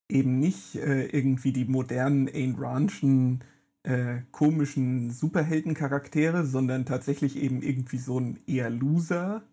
[0.09, 3.43] eben nicht äh, irgendwie die modernen Ayn Randschen
[3.83, 9.43] äh, komischen Superheldencharaktere, sondern tatsächlich eben irgendwie so ein eher Loser,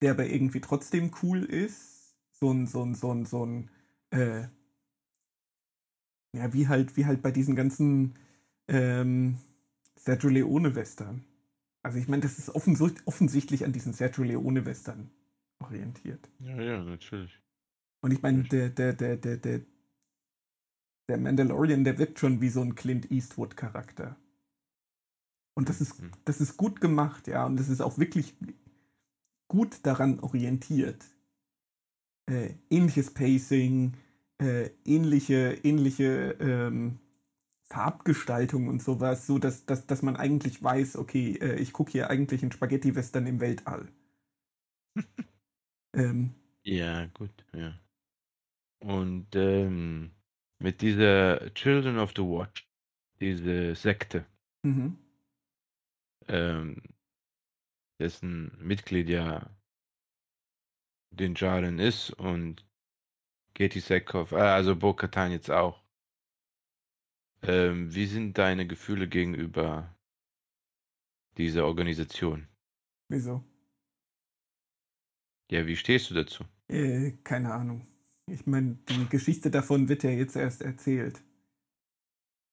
[0.00, 2.16] der aber irgendwie trotzdem cool ist.
[2.32, 3.70] So ein, so ein, so ein, so ein,
[4.10, 4.42] äh,
[6.32, 8.14] ja, wie halt, wie halt bei diesen ganzen
[8.68, 9.38] ähm,
[9.96, 11.24] Sergio Leone-Western.
[11.82, 15.10] Also ich meine, das ist offensichtlich an diesen Sergio Leone-Western
[15.58, 16.28] orientiert.
[16.38, 17.40] Ja, ja, natürlich.
[18.00, 19.60] Und ich meine, der, der, der, der, der,
[21.08, 24.16] der Mandalorian, der wirkt schon wie so ein Clint Eastwood-Charakter.
[25.54, 26.12] Und das ist, mhm.
[26.24, 27.44] das ist gut gemacht, ja.
[27.44, 28.36] Und das ist auch wirklich
[29.48, 31.04] gut daran orientiert.
[32.30, 33.94] Äh, ähnliches Pacing,
[34.38, 37.00] äh, ähnliche, ähnliche ähm,
[37.64, 42.08] Farbgestaltung und sowas, so dass, dass, dass man eigentlich weiß, okay, äh, ich gucke hier
[42.08, 43.88] eigentlich einen Spaghetti-Western im Weltall.
[45.94, 47.74] ähm, ja, gut, ja.
[48.80, 50.12] Und ähm,
[50.58, 52.68] mit dieser Children of the Watch,
[53.20, 54.26] diese Sekte,
[54.62, 54.98] Mhm.
[56.28, 56.82] ähm,
[58.00, 59.50] dessen Mitglied ja
[61.10, 62.64] den Jaren ist und
[63.54, 65.82] Katie Sackhoff, äh, also Bo-Katan jetzt auch.
[67.42, 69.96] Ähm, wie sind deine Gefühle gegenüber
[71.36, 72.48] dieser Organisation?
[73.08, 73.42] Wieso?
[75.50, 76.44] Ja, wie stehst du dazu?
[76.68, 77.86] Äh, keine Ahnung.
[78.30, 81.20] Ich meine, die Geschichte davon wird ja jetzt erst erzählt.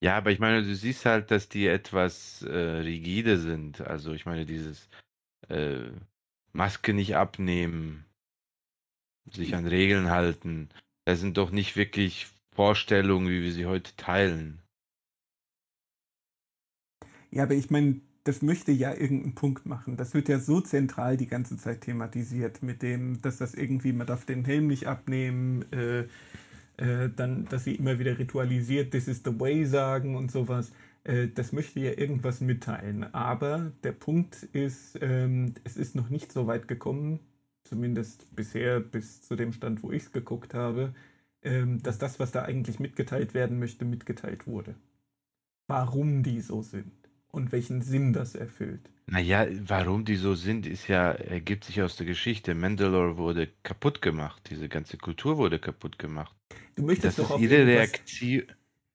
[0.02, 3.82] Ja, aber ich meine, du siehst halt, dass die etwas äh, rigide sind.
[3.82, 4.90] Also ich meine, dieses
[5.50, 5.90] äh,
[6.54, 8.06] Maske nicht abnehmen,
[9.32, 10.70] sich an Regeln halten,
[11.06, 14.62] das sind doch nicht wirklich Vorstellungen, wie wir sie heute teilen.
[17.32, 19.98] Ja, aber ich meine, das möchte ja irgendeinen Punkt machen.
[19.98, 24.08] Das wird ja so zentral die ganze Zeit thematisiert, mit dem, dass das irgendwie, man
[24.08, 26.08] darf den Helm nicht abnehmen, äh,
[26.78, 30.72] äh, dann, dass sie immer wieder ritualisiert, this is the way sagen und sowas.
[31.04, 33.04] Äh, das möchte ja irgendwas mitteilen.
[33.14, 37.20] Aber der Punkt ist, ähm, es ist noch nicht so weit gekommen,
[37.64, 40.96] zumindest bisher bis zu dem Stand, wo ich es geguckt habe,
[41.44, 44.76] ähm, dass das, was da eigentlich mitgeteilt werden möchte, mitgeteilt wurde.
[45.68, 47.05] Warum die so sind
[47.36, 48.90] und welchen Sinn das erfüllt.
[49.08, 52.56] Naja, warum die so sind, ist ja, ergibt sich aus der Geschichte.
[52.56, 54.42] Mandalore wurde kaputt gemacht.
[54.50, 56.34] Diese ganze Kultur wurde kaputt gemacht.
[56.76, 58.44] Du möchtest das doch auf jede Reaktion.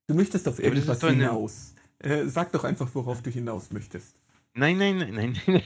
[0.09, 1.75] Du möchtest auf irgendwas hinaus.
[1.99, 4.17] Äh, sag doch einfach, worauf du hinaus möchtest.
[4.55, 5.63] Nein, nein, nein, nein,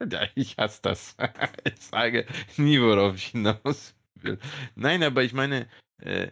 [0.00, 0.28] nein.
[0.36, 1.16] ich hasse das.
[1.64, 4.38] Ich sage nie, worauf ich hinaus will.
[4.76, 5.66] Nein, aber ich meine,
[5.98, 6.28] äh,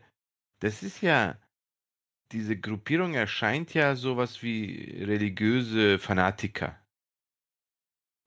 [0.61, 1.37] das ist ja,
[2.33, 6.77] diese Gruppierung erscheint ja sowas wie religiöse Fanatiker,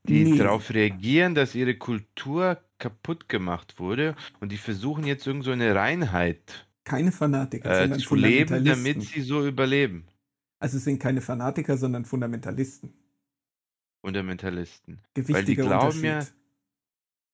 [0.08, 0.38] die nee.
[0.38, 5.74] darauf reagieren, dass ihre Kultur kaputt gemacht wurde und die versuchen jetzt irgend so eine
[5.74, 10.06] Reinheit keine Fanatiker, äh, zu leben, damit sie so überleben.
[10.60, 12.94] Also es sind keine Fanatiker, sondern Fundamentalisten.
[14.06, 15.02] Fundamentalisten.
[15.16, 16.26] Gewichtiger Weil die glauben ja,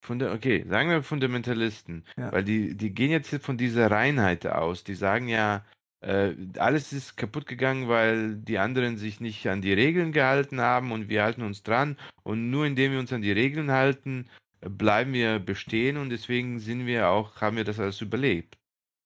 [0.04, 2.32] Funda okay, sagen wir Fundamentalisten, ja.
[2.32, 4.84] weil die, die gehen jetzt von dieser Reinheit aus.
[4.84, 5.66] Die sagen ja,
[6.02, 10.92] äh, alles ist kaputt gegangen, weil die anderen sich nicht an die Regeln gehalten haben
[10.92, 11.98] und wir halten uns dran.
[12.24, 14.28] Und nur indem wir uns an die Regeln halten,
[14.62, 18.58] bleiben wir bestehen und deswegen sind wir auch, haben wir das alles überlebt.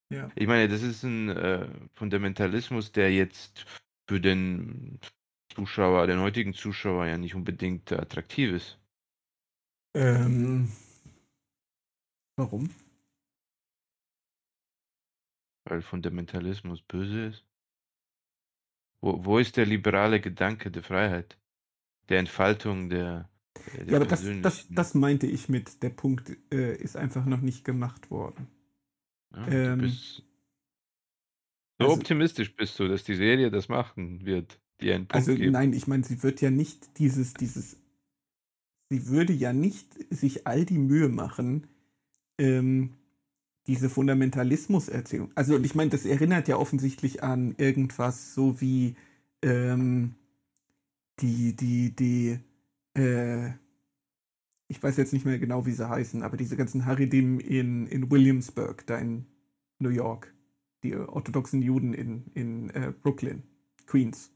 [0.10, 0.30] Ja.
[0.36, 3.66] Ich meine, das ist ein äh, Fundamentalismus, der jetzt
[4.08, 5.00] für den
[5.54, 8.78] Zuschauer, den heutigen Zuschauer ja nicht unbedingt attraktiv ist.
[9.96, 10.72] Ähm,
[12.38, 12.70] warum?
[15.66, 17.46] Weil Fundamentalismus böse ist.
[19.02, 21.38] Wo, wo ist der liberale Gedanke der Freiheit?
[22.10, 23.30] Der Entfaltung der,
[23.76, 27.42] der Ja, aber das, das, das meinte ich mit, der Punkt äh, ist einfach noch
[27.42, 28.48] nicht gemacht worden.
[29.34, 30.24] Ja, ähm, bist
[31.78, 35.36] so also- optimistisch bist du, dass die Serie das machen wird, dir einen Punkt Also
[35.36, 35.52] geben.
[35.52, 37.78] nein, ich meine, sie wird ja nicht dieses, dieses,
[38.90, 41.68] sie würde ja nicht sich all die Mühe machen,
[42.38, 42.94] ähm,
[43.68, 45.32] diese Fundamentalismus-Erzählung.
[45.36, 48.96] Also und ich meine, das erinnert ja offensichtlich an irgendwas so wie
[49.42, 50.16] ähm,
[51.20, 52.40] die, die, die,
[53.00, 53.52] äh,
[54.68, 58.10] ich weiß jetzt nicht mehr genau, wie sie heißen, aber diese ganzen Haridim in, in
[58.12, 59.26] Williamsburg, da in
[59.80, 60.34] New York,
[60.84, 63.44] die orthodoxen Juden in, in äh, Brooklyn,
[63.88, 64.32] Queens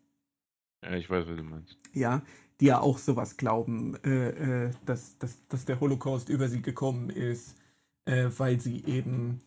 [0.83, 1.77] Ja, ich weiß, was du meinst.
[1.93, 2.23] ja,
[2.59, 7.09] die ja auch sowas glauben, äh, äh, dass, dass, dass der Holocaust über sie gekommen
[7.09, 7.55] ist,
[8.09, 9.41] äh, weil sie eben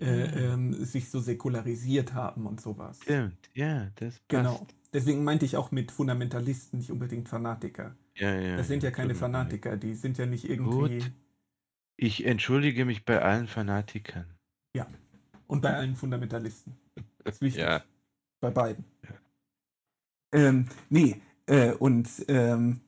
[0.00, 3.00] äh, ähm, sich so säkularisiert haben und sowas.
[3.02, 4.28] Stimmt, ja, das passt.
[4.28, 4.66] Genau.
[4.92, 7.96] Deswegen meinte ich auch mit Fundamentalisten nicht unbedingt Fanatiker.
[8.14, 9.14] Ja, ja, Das sind ja keine.
[9.14, 10.98] Fanatiker, die sind ja nicht irgendwie.
[10.98, 11.10] Gut.
[11.96, 14.26] Ich entschuldige mich bei allen Fanatikern.
[15.52, 16.78] Und bei allen Fundamentalisten.
[17.24, 17.60] Das ist wichtig.
[17.60, 17.84] Ja.
[18.40, 18.86] Bei beiden.
[19.04, 19.10] Ja.
[20.32, 22.80] Ähm, nee, äh, und ähm,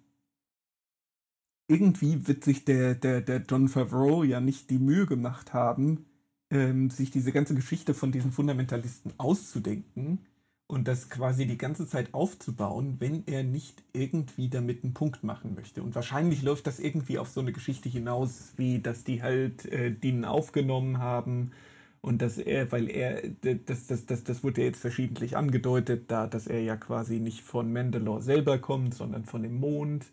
[1.66, 6.06] irgendwie wird sich der, der, der John Favreau ja nicht die Mühe gemacht haben,
[6.50, 10.20] ähm, sich diese ganze Geschichte von diesen Fundamentalisten auszudenken
[10.66, 15.54] und das quasi die ganze Zeit aufzubauen, wenn er nicht irgendwie damit einen Punkt machen
[15.54, 15.82] möchte.
[15.82, 19.90] Und wahrscheinlich läuft das irgendwie auf so eine Geschichte hinaus, wie dass die halt äh,
[19.92, 21.52] den aufgenommen haben
[22.00, 23.22] und dass er, weil er,
[23.66, 27.42] das, das, das, das wurde ja jetzt verschiedentlich angedeutet, da, dass er ja quasi nicht
[27.42, 30.06] von Mandalore selber kommt, sondern von dem Mond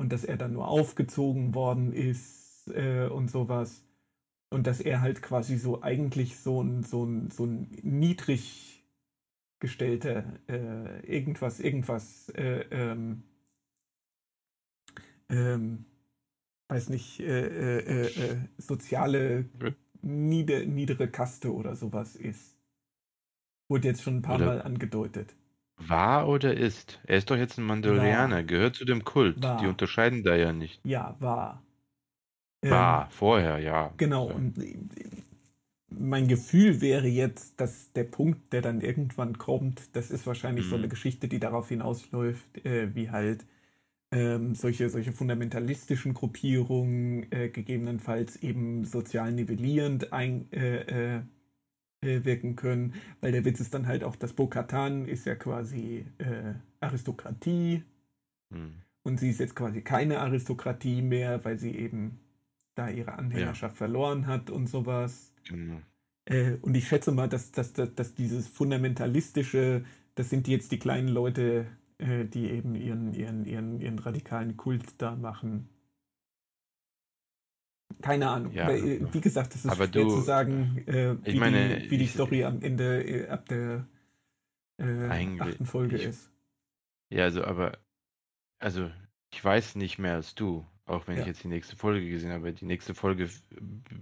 [0.00, 3.84] und dass er dann nur aufgezogen worden ist äh, und sowas.
[4.48, 8.82] Und dass er halt quasi so eigentlich so ein, so ein, so ein niedrig
[9.60, 13.24] gestellter, äh, irgendwas, irgendwas, äh, ähm,
[15.28, 15.84] ähm,
[16.68, 19.44] weiß nicht, äh, äh, äh, soziale
[20.00, 22.56] nieder, niedere Kaste oder sowas ist.
[23.68, 25.36] Wurde jetzt schon ein paar Oder- Mal angedeutet.
[25.80, 27.00] War oder ist?
[27.02, 29.40] Er ist doch jetzt ein Mandalorianer, gehört zu dem Kult.
[29.42, 29.58] War.
[29.58, 30.80] Die unterscheiden da ja nicht.
[30.84, 31.62] Ja, war.
[32.62, 33.98] Ähm, War, vorher, ja.
[33.98, 34.34] Genau, So.
[34.34, 34.78] und äh,
[35.90, 40.76] mein Gefühl wäre jetzt, dass der Punkt, der dann irgendwann kommt, das ist wahrscheinlich so
[40.76, 40.82] Mhm.
[40.82, 43.46] eine Geschichte, die darauf hinausläuft, äh, wie halt
[44.12, 51.22] ähm, solche, solche fundamentalistischen Gruppierungen äh, gegebenenfalls eben sozial nivellierend ein, äh,
[52.02, 56.06] äh, wirken können, weil der Witz ist dann halt auch, dass Bo-Katan ist ja quasi
[56.18, 57.82] äh, Aristokratie
[58.52, 58.72] Hm.
[59.04, 62.18] und sie ist jetzt quasi keine Aristokratie mehr, weil sie eben
[62.74, 65.32] da ihre Anhängerschaft verloren hat und sowas.
[65.48, 65.80] Genau.
[66.24, 69.84] Äh, und ich schätze mal, dass, dass, dass, dass dieses fundamentalistische,
[70.14, 71.66] das sind jetzt die kleinen Leute,
[71.98, 75.68] äh, die eben ihren, ihren, ihren, ihren radikalen Kult da machen.
[78.02, 78.52] Keine Ahnung.
[78.52, 81.80] Ja, Aber, äh, wie gesagt, das ist aber schwer du- zu sagen, äh, wie, meine,
[81.80, 83.86] die, wie die ich- Story am Ende äh, ab der
[84.78, 86.30] äh, achten Folge ich- ist.
[87.10, 87.78] Ja, also, aber,
[88.60, 88.90] also,
[89.32, 91.22] ich weiß nicht mehr als du, auch wenn Ja.
[91.22, 92.52] ich jetzt die nächste Folge gesehen habe.
[92.52, 93.28] Die nächste Folge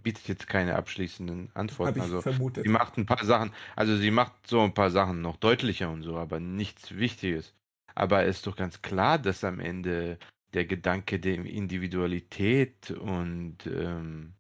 [0.02, 1.96] bietet jetzt keine abschließenden Antworten.
[1.98, 2.64] ich Also, vermutet.
[2.64, 6.02] sie macht ein paar Sachen, also sie macht so ein paar Sachen noch deutlicher und
[6.02, 7.54] so, aber nichts Wichtiges.
[7.94, 10.18] Aber es ist doch ganz klar, dass am Ende
[10.54, 14.34] der Gedanke der Individualität und ähm,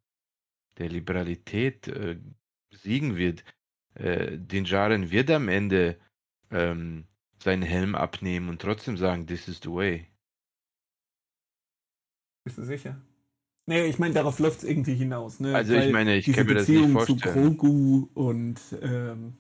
[0.78, 2.18] der Liberalität äh,
[2.72, 3.44] siegen wird.
[3.94, 5.98] Äh, den Jaren wird am Ende
[6.50, 7.04] ähm,
[7.42, 10.06] seinen Helm abnehmen und trotzdem sagen, this is the way.
[12.44, 13.00] Bist du sicher?
[13.66, 15.40] Nee, ich meine, darauf läuft es irgendwie hinaus.
[15.40, 15.54] Ne?
[15.54, 17.58] Also ich Weil meine, ich diese kann mir das nicht Beziehung zu vorstellen.
[17.58, 19.36] Grogu und ähm,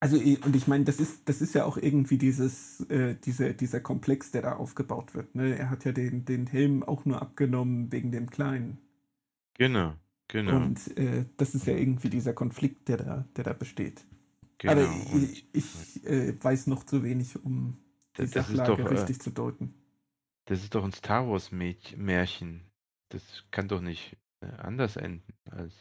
[0.00, 3.80] also und ich meine, das ist das ist ja auch irgendwie dieses äh, diese, dieser
[3.80, 5.34] Komplex, der da aufgebaut wird.
[5.34, 5.56] Ne?
[5.58, 8.78] Er hat ja den den Helm auch nur abgenommen wegen dem Kleinen.
[9.54, 9.94] Genau,
[10.28, 14.04] genau, Und äh, das ist ja irgendwie dieser Konflikt, der da der da besteht.
[14.58, 14.72] genau.
[14.72, 17.76] Aber ich, ich äh, weiß noch zu wenig, um
[18.16, 19.74] die Das- Sachlage doch, äh, richtig zu deuten.
[20.44, 22.62] das ist doch ein Star Wars Märchen.
[23.10, 25.72] Das kann doch nicht äh, anders enden, als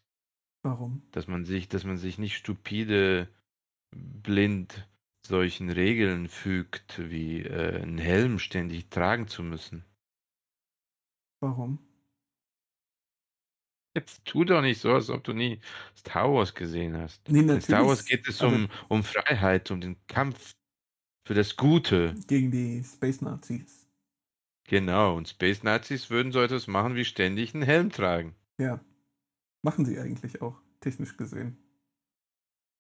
[0.64, 1.02] Warum?
[1.12, 3.28] dass man sich, dass man sich nicht stupide,
[3.96, 4.88] blind
[5.26, 9.86] solchen Regeln fügt, wie äh, einen Helm ständig tragen zu müssen.
[11.42, 11.80] Warum?
[13.96, 15.60] Jetzt tu doch nicht so, als ob du nie
[15.98, 17.28] Star Wars gesehen hast.
[17.30, 20.54] Nee, In Star Wars geht es um, um Freiheit, um den Kampf
[21.28, 22.16] für das Gute.
[22.28, 23.88] gegen die Space Nazis.
[24.70, 28.36] Genau, und Space Nazis würden so etwas machen wie ständig einen Helm tragen.
[28.60, 28.80] Ja.
[29.64, 31.58] Machen sie eigentlich auch, technisch gesehen.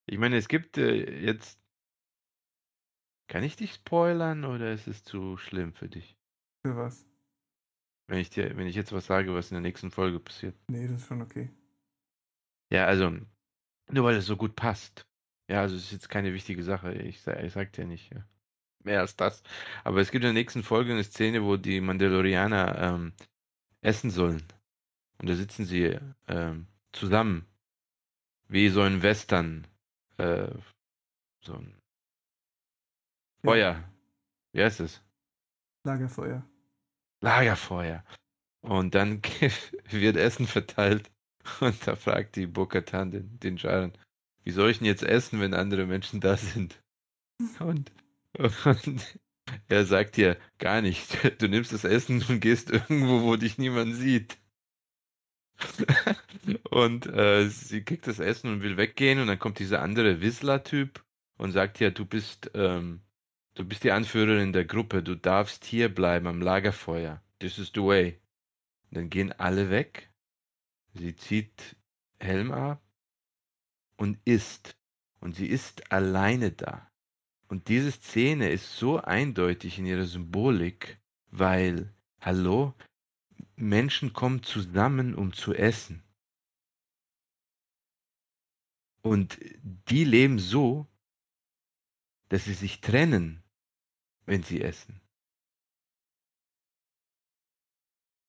[0.08, 1.60] Ich meine, es gibt äh, jetzt.
[3.30, 6.18] Kann ich dich spoilern oder ist es zu schlimm für dich?
[6.64, 7.06] Für was?
[8.08, 10.56] Wenn ich dir, wenn ich jetzt was sage, was in der nächsten Folge passiert.
[10.70, 11.50] Nee, das ist schon okay.
[12.70, 13.12] Ja, also,
[13.92, 15.08] nur weil es so gut passt.
[15.50, 16.94] Ja, also es ist jetzt keine wichtige Sache.
[16.96, 18.26] Ich, sa- ich sag dir nicht ja.
[18.84, 19.44] mehr als das.
[19.84, 23.14] Aber es gibt in der nächsten Folge eine Szene, wo die Mandalorianer ähm,
[23.82, 24.44] essen sollen.
[25.20, 27.48] Und da sitzen sie ähm, zusammen.
[28.50, 29.66] Wie so ein Western.
[30.18, 30.50] Äh,
[31.44, 31.80] so ein
[33.44, 33.52] Ja.
[33.52, 33.84] Feuer.
[34.54, 35.02] Wie heißt es?
[35.84, 36.44] Lagerfeuer.
[37.22, 38.04] Lagerfeuer.
[38.62, 39.22] Und dann
[39.90, 41.12] wird Essen verteilt.
[41.62, 43.98] Und da fragt die Bokatan den, den Jaren,
[44.44, 46.82] wie soll ich denn jetzt essen, wenn andere Menschen da sind?
[47.60, 47.92] Und,
[48.66, 49.20] und
[49.70, 51.42] er sagt dir, gar nicht.
[51.42, 54.38] Du nimmst das Essen und gehst irgendwo, wo dich niemand sieht.
[56.70, 61.04] Und äh, sie kriegt das Essen und will weggehen und dann kommt dieser andere Whistler-Typ
[61.38, 63.02] und sagt ja, du bist, ähm,
[63.56, 67.22] du bist die Anführerin der Gruppe, du darfst hier bleiben am Lagerfeuer.
[67.40, 68.20] This is the way.
[68.90, 70.10] Und dann gehen alle weg.
[70.94, 71.76] Sie zieht
[72.20, 72.82] Helm ab
[73.98, 74.78] und isst.
[75.20, 76.90] Und sie ist alleine da.
[77.48, 81.00] Und diese Szene ist so eindeutig in ihrer Symbolik,
[81.32, 82.74] weil, hallo,
[83.58, 86.04] Menschen kommen zusammen, um zu essen.
[89.02, 89.40] Und
[89.90, 90.88] die leben so,
[92.30, 93.44] dass sie sich trennen,
[94.26, 95.02] wenn sie essen.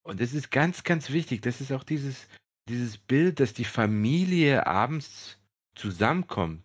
[0.02, 1.42] Und das ist ganz, ganz wichtig.
[1.42, 2.28] Das ist auch dieses,
[2.68, 5.38] dieses Bild, dass die Familie abends
[5.74, 6.64] zusammenkommt,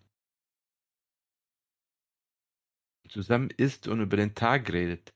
[3.08, 5.12] zusammen isst und über den Tag redet.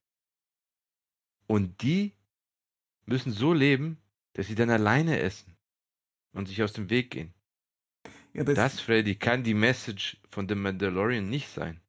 [1.47, 2.18] Und die
[3.09, 3.99] müssen so leben,
[4.35, 5.57] dass sie dann alleine essen
[6.33, 7.35] und sich aus dem Weg gehen.
[8.35, 11.81] Ja, es- Das, Freddy, kann die Message von The Mandalorian nicht sein.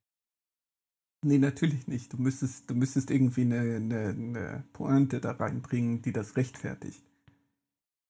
[1.22, 2.12] Nee, natürlich nicht.
[2.12, 7.02] Du müsstest, du müsstest irgendwie eine, eine, eine Pointe da reinbringen, die das rechtfertigt.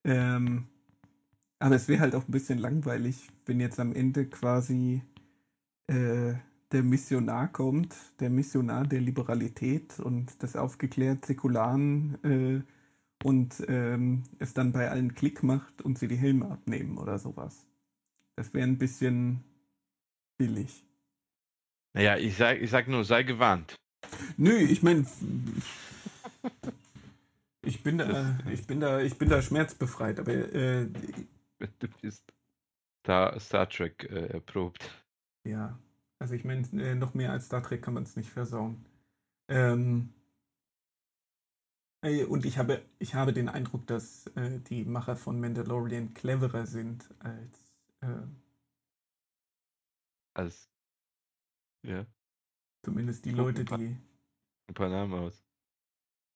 [0.05, 0.67] Ähm,
[1.59, 5.03] aber es wäre halt auch ein bisschen langweilig, wenn jetzt am Ende quasi
[5.89, 6.35] äh,
[6.73, 12.63] der Missionar kommt, der Missionar der Liberalität und des aufgeklärt Säkularen äh,
[13.25, 17.67] und ähm, es dann bei allen Klick macht und sie die Helme abnehmen oder sowas.
[18.37, 19.45] Das wäre ein bisschen
[20.39, 20.85] billig.
[21.95, 23.77] Naja, ich sag, ich sag nur, sei gewarnt.
[24.37, 25.07] Nö, ich meine,
[27.63, 30.89] ich bin da, ich bin da, ich bin da schmerzbefreit, aber äh,
[31.79, 32.33] Du bist
[33.01, 34.91] Star, Star Trek äh, erprobt.
[35.45, 35.79] ja,
[36.19, 38.85] also ich meine, äh, noch mehr als Star Trek kann man es nicht versauen.
[39.49, 40.20] Ähm, äh,
[42.03, 47.09] und ich habe, ich habe den Eindruck, dass äh, die Macher von Mandalorian cleverer sind
[47.21, 48.23] als äh,
[50.35, 50.71] Als,
[51.87, 52.07] ja,
[52.85, 53.97] zumindest die Leute, ein paar- die.
[54.69, 55.43] ein paar Namen aus.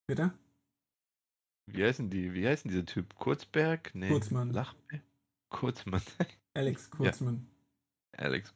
[0.07, 0.33] Bitte?
[1.67, 2.35] Wie heißen die?
[2.35, 3.15] Wie heißen dieser Typ?
[3.15, 3.95] Kurzberg?
[3.95, 4.09] Nee.
[4.11, 4.51] Kurzmann.
[4.53, 5.03] Lachberg?
[5.49, 6.03] Kurzmann.
[6.53, 7.47] Alex Kurzmann.
[8.19, 8.53] Alex.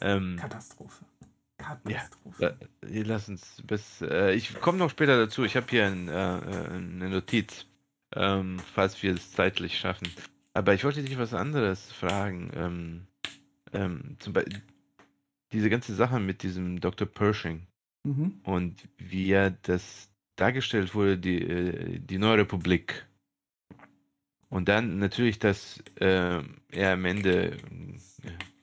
[0.00, 1.04] Ähm, Katastrophe.
[1.62, 2.56] Katastrophe.
[2.82, 4.02] äh, hier, lass uns bis.
[4.02, 5.44] Äh, ich komme noch später dazu.
[5.44, 7.66] Ich habe hier ein, äh, äh, eine Notiz,
[8.14, 10.08] ähm, falls wir es zeitlich schaffen.
[10.52, 12.50] Aber ich wollte dich was anderes fragen.
[12.54, 13.06] Ähm,
[13.72, 14.62] ähm, zum Beispiel
[15.52, 17.06] diese ganze Sache mit diesem Dr.
[17.06, 17.66] Pershing.
[18.04, 18.40] Mhm.
[18.44, 23.06] und wie er das dargestellt wurde, die, äh, die Neue Republik.
[24.48, 27.58] Und dann natürlich, dass äh, er am Ende äh,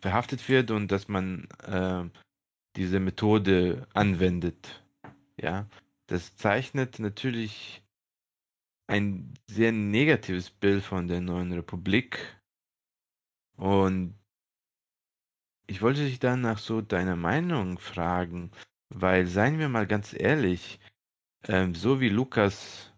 [0.02, 2.04] verhaftet wird und dass man äh,
[2.78, 4.84] diese Methode anwendet.
[5.36, 5.68] Ja,
[6.06, 7.84] das zeichnet natürlich
[8.88, 12.20] ein sehr negatives Bild von der Neuen Republik.
[13.58, 14.16] Und
[15.66, 18.52] ich wollte dich dann nach so deiner Meinung fragen,
[18.90, 20.80] weil, seien wir mal ganz ehrlich,
[21.48, 22.94] ähm, so wie Lukas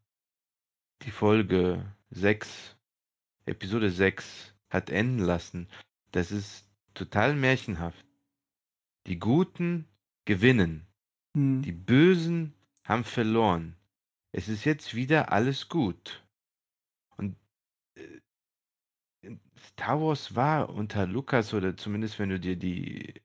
[1.04, 2.76] die Folge 6,
[3.46, 5.68] Episode 6 hat enden lassen,
[6.12, 8.09] das ist total märchenhaft.
[9.10, 9.88] Die Guten
[10.26, 10.86] gewinnen,
[11.36, 11.64] Hm.
[11.64, 12.53] die Bösen
[12.88, 13.76] haben verloren.
[14.32, 16.24] Es ist jetzt wieder alles gut.
[17.18, 17.36] Und
[17.95, 18.20] äh,
[19.57, 23.16] Star Wars war unter Lukas, oder zumindest wenn du dir die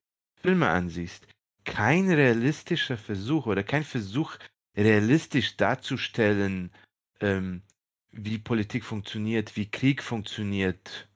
[0.41, 1.27] Filme ansiehst,
[1.65, 4.39] kein realistischer Versuch oder kein Versuch,
[4.75, 6.73] realistisch darzustellen,
[7.21, 7.63] ähm,
[8.11, 11.09] wie Politik funktioniert, wie Krieg funktioniert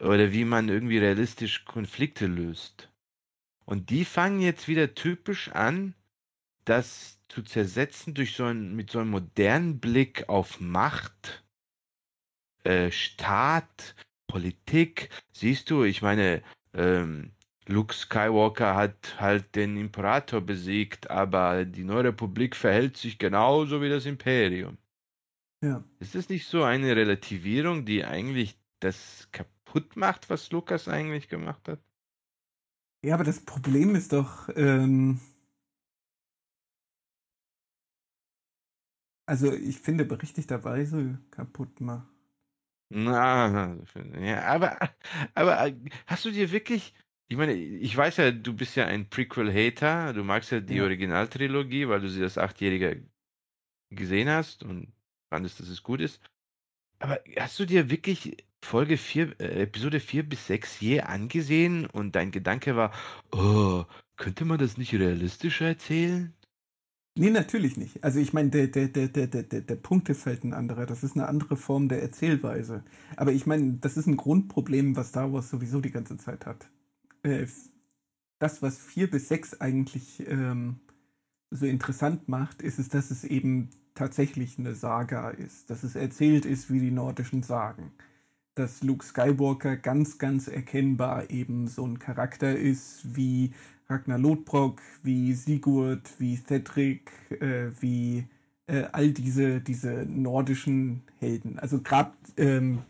[0.00, 2.89] oder wie man irgendwie realistisch Konflikte löst.
[3.70, 5.94] Und die fangen jetzt wieder typisch an,
[6.64, 11.44] das zu zersetzen durch so ein, mit so einem modernen Blick auf Macht,
[12.64, 13.94] äh, Staat,
[14.26, 15.08] Politik.
[15.32, 16.42] Siehst du, ich meine,
[16.74, 17.30] ähm,
[17.68, 23.88] Luke Skywalker hat halt den Imperator besiegt, aber die Neue Republik verhält sich genauso wie
[23.88, 24.78] das Imperium.
[25.62, 25.84] Ja.
[26.00, 31.68] Ist das nicht so eine Relativierung, die eigentlich das kaputt macht, was Lukas eigentlich gemacht
[31.68, 31.78] hat?
[33.02, 35.20] Ja, aber das Problem ist doch, ähm,
[39.26, 42.08] also ich finde berechtigterweise kaputt macht.
[42.92, 43.76] Na,
[44.20, 44.78] ja, aber,
[45.34, 45.76] aber äh,
[46.06, 46.92] hast du dir wirklich,
[47.28, 50.82] ich meine, ich weiß ja, du bist ja ein Prequel-Hater, du magst ja die Ja.
[50.82, 52.96] Originaltrilogie, weil du sie als Achtjähriger
[53.90, 54.92] gesehen hast und
[55.30, 56.20] fandest, dass es gut ist.
[57.00, 62.14] Aber hast du dir wirklich Folge 4, äh, Episode 4 bis 6 je angesehen und
[62.16, 62.92] dein Gedanke war,
[63.32, 63.84] oh,
[64.16, 66.34] könnte man das nicht realistischer erzählen?
[67.16, 68.04] Nee, natürlich nicht.
[68.04, 70.86] Also ich meine, der, der, der, der, der, der Punkt ist halt ein anderer.
[70.86, 72.84] Das ist eine andere Form der Erzählweise.
[73.16, 76.70] Aber ich meine, das ist ein Grundproblem, was Star Wars sowieso die ganze Zeit hat.
[77.22, 77.46] Äh,
[78.38, 80.80] das, was 4 bis 6 eigentlich ähm,
[81.50, 85.68] so interessant macht, ist es, dass es eben tatsächlich eine Saga ist.
[85.68, 87.92] Dass es erzählt ist wie die nordischen Sagen.
[88.60, 93.54] Dass Luke Skywalker ganz, ganz erkennbar eben so ein Charakter ist wie
[93.88, 98.26] Ragnar Lodbrok, wie Sigurd, wie Cedric, äh, wie
[98.66, 101.58] äh, all diese, diese nordischen Helden.
[101.58, 102.82] Also gerade, ähm,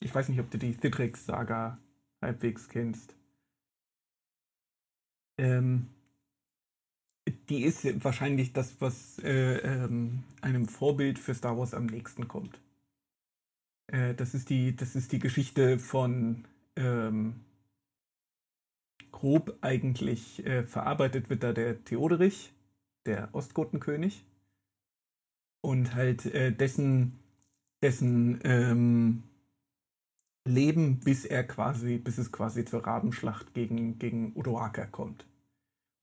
[0.00, 1.78] ich weiß nicht, ob du die Cedric-Saga
[2.20, 3.16] halbwegs kennst.
[5.38, 5.86] Ähm,
[7.48, 12.60] die ist wahrscheinlich das, was äh, ähm, einem Vorbild für Star Wars am nächsten kommt.
[13.94, 16.44] Äh, das, ist die, das ist die Geschichte von
[16.76, 17.40] ähm,
[19.12, 22.52] grob eigentlich äh, verarbeitet wird da der Theoderich,
[23.06, 24.24] der Ostgotenkönig.
[25.60, 27.18] Und halt äh, dessen,
[27.82, 29.22] dessen ähm,
[30.44, 35.24] Leben, bis er quasi, bis es quasi zur Rabenschlacht gegen, gegen Odoaker kommt.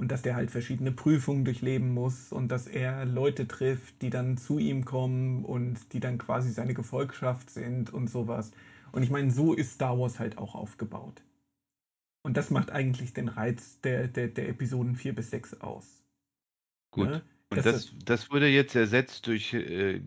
[0.01, 4.35] Und dass der halt verschiedene Prüfungen durchleben muss und dass er Leute trifft, die dann
[4.35, 8.51] zu ihm kommen und die dann quasi seine Gefolgschaft sind und sowas.
[8.93, 11.21] Und ich meine, so ist Star Wars halt auch aufgebaut.
[12.23, 16.03] Und das macht eigentlich den Reiz der, der, der Episoden 4 bis 6 aus.
[16.89, 17.07] Gut.
[17.07, 17.21] Ne?
[17.51, 20.01] Und Das das, wurde jetzt ersetzt durch äh,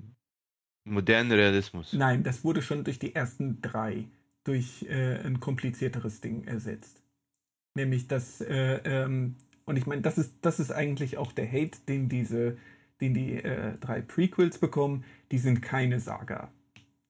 [0.85, 1.93] modernen Realismus.
[1.93, 4.09] Nein, das wurde schon durch die ersten drei
[4.43, 7.01] durch äh, ein komplizierteres Ding ersetzt.
[7.77, 9.37] Nämlich das, äh, ähm,
[9.67, 12.57] und ich meine, das ist, das ist eigentlich auch der Hate, den diese,
[13.01, 15.05] den die äh, drei Prequels bekommen.
[15.31, 16.51] Die sind keine Saga.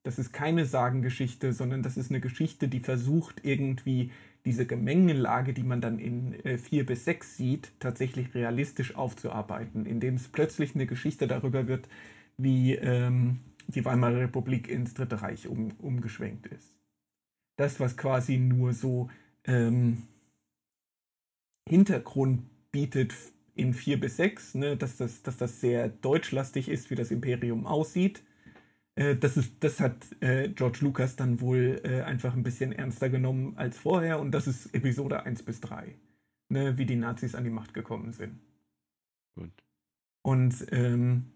[0.04, 4.10] Das ist keine Sagengeschichte, sondern das ist eine Geschichte, die versucht irgendwie
[4.44, 10.16] diese Gemengelage, die man dann in äh, 4 bis 6 sieht, tatsächlich realistisch aufzuarbeiten, indem
[10.16, 11.88] es plötzlich eine Geschichte darüber wird,
[12.36, 16.74] wie ähm, die Weimarer Republik ins Dritte Reich um, umgeschwenkt ist.
[17.56, 19.08] Das, was quasi nur so
[19.44, 20.02] ähm,
[21.68, 23.14] Hintergrund bietet
[23.54, 27.66] in 4 bis 6, ne, dass, das, dass das sehr deutschlastig ist, wie das Imperium
[27.66, 28.22] aussieht.
[28.96, 33.08] Äh, das, ist, das hat äh, George Lucas dann wohl äh, einfach ein bisschen ernster
[33.08, 35.94] genommen als vorher und das ist Episode 1 bis 3,
[36.48, 38.40] ne, wie die Nazis an die Macht gekommen sind.
[39.34, 39.52] Gut.
[40.22, 41.32] Und ähm,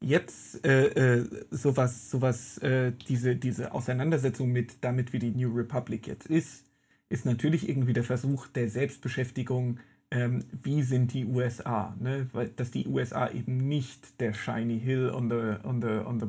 [0.00, 6.06] jetzt äh, äh, sowas, sowas, äh, diese, diese Auseinandersetzung mit damit, wie die New Republic
[6.06, 6.67] jetzt ist,
[7.08, 9.78] ist natürlich irgendwie der Versuch der Selbstbeschäftigung,
[10.10, 12.28] ähm, wie sind die USA, ne?
[12.32, 16.20] Weil, dass die USA eben nicht der Shiny Hill on the, on the, on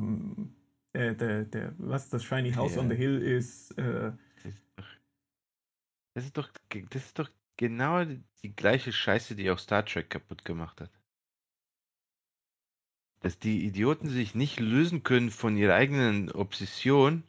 [0.92, 2.80] the, äh, der, der, was, das Shiny House Ja.
[2.82, 4.12] on the Hill ist, äh,
[4.44, 4.86] Das ist doch,
[6.14, 6.50] das ist doch,
[6.90, 8.04] das ist doch genau
[8.42, 10.90] die gleiche Scheiße, die auch Star Trek kaputt gemacht hat.
[13.20, 17.24] Dass die Idioten sich nicht lösen können von ihrer eigenen Obsession.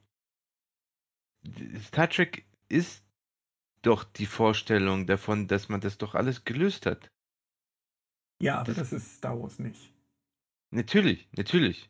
[1.85, 3.03] Star Trek ist
[3.81, 7.11] doch die Vorstellung davon, dass man das doch alles gelöst hat.
[8.41, 9.93] ja, aber Das- das ist Star Wars nicht.
[10.71, 11.89] Natürlich, natürlich.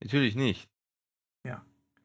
[0.00, 0.68] Natürlich nicht.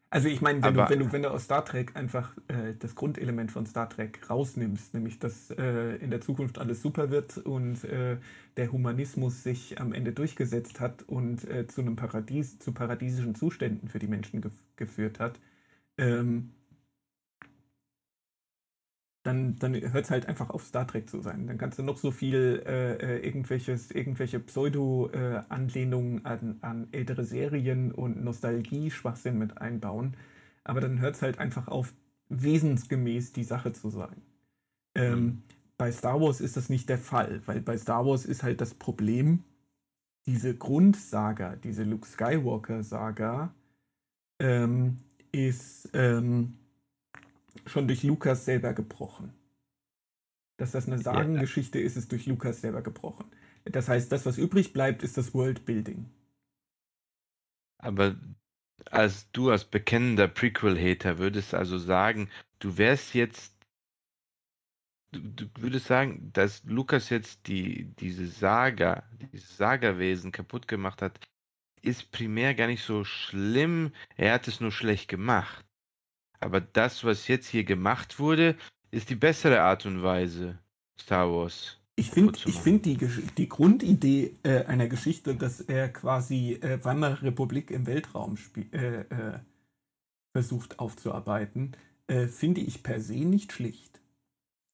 [0.10, 3.52] Also ich meine, wenn, wenn, du, wenn du aus Star Trek einfach äh, das Grundelement
[3.52, 8.18] von Star Trek rausnimmst, nämlich dass äh, in der Zukunft alles super wird und äh,
[8.56, 13.88] der Humanismus sich am Ende durchgesetzt hat und äh, zu einem Paradies, zu paradiesischen Zuständen
[13.90, 15.40] für die Menschen gef geführt hat,
[15.98, 16.52] ähm,
[19.24, 21.48] dann, dann hört es halt einfach auf Star Trek zu sein.
[21.48, 27.24] Dann kannst du noch so viel äh, äh irgendwelches, irgendwelche Pseudo-Anlehnungen äh, an, an ältere
[27.24, 30.18] Serien und Nostalgie-Schwachsinn mit einbauen.
[30.66, 31.94] Aber dann hört es halt einfach auf,
[32.30, 34.22] wesensgemäß die Sache zu sein.
[34.96, 35.44] Ähm, mhm.
[35.78, 38.74] Bei Star Wars ist das nicht der Fall, weil bei Star Wars ist halt das
[38.74, 39.44] Problem,
[40.26, 43.54] diese Grundsaga, diese Luke Skywalker-Saga,
[44.40, 44.98] ähm,
[45.32, 46.54] ist ähm,
[47.66, 49.34] schon durch Lukas selber gebrochen.
[50.58, 53.26] Dass das eine Sagengeschichte ist, ist durch Lukas selber gebrochen.
[53.66, 56.10] Das heißt, das, was übrig bleibt, ist das Worldbuilding.
[57.78, 58.16] Aber
[58.92, 62.30] als du als bekennender Prequel-Hater würdest also sagen,
[62.60, 63.56] du wärst jetzt,
[65.12, 71.20] du, du, würdest sagen, dass Lukas jetzt die, diese Saga, dieses Sagawesen kaputt gemacht hat,
[71.82, 75.66] ist primär gar nicht so schlimm, er hat es nur schlecht gemacht.
[76.44, 78.56] Aber das, was jetzt hier gemacht wurde,
[78.92, 80.60] ist die bessere Art und Weise,
[81.00, 81.80] Star Wars.
[81.96, 82.98] Ich finde find die,
[83.38, 88.38] die Grundidee äh, einer Geschichte, dass er quasi äh, Weimarer Republik im Weltraum
[88.72, 89.40] äh, äh,
[90.36, 91.78] versucht aufzuarbeiten,
[92.08, 94.02] äh, finde ich per se nicht schlicht.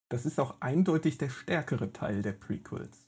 [0.09, 3.05] Das ist auch eindeutig der stärkere Teil der Prequels.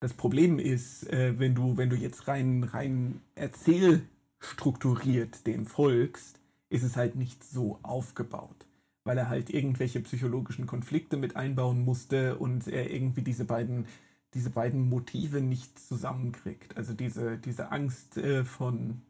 [0.00, 6.43] Das Problem ist, äh, wenn, du, wenn du jetzt rein, rein erzählstrukturiert dem folgst,
[6.74, 8.66] ist es halt nicht so aufgebaut,
[9.04, 13.86] weil er halt irgendwelche psychologischen Konflikte mit einbauen musste und er irgendwie diese beiden,
[14.34, 16.76] diese beiden Motive nicht zusammenkriegt.
[16.76, 19.02] Also diese, diese Angst äh, von,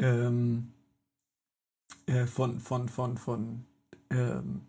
[0.00, 0.72] ähm,
[2.06, 3.64] äh, von, von, von, von
[4.10, 4.62] ähm,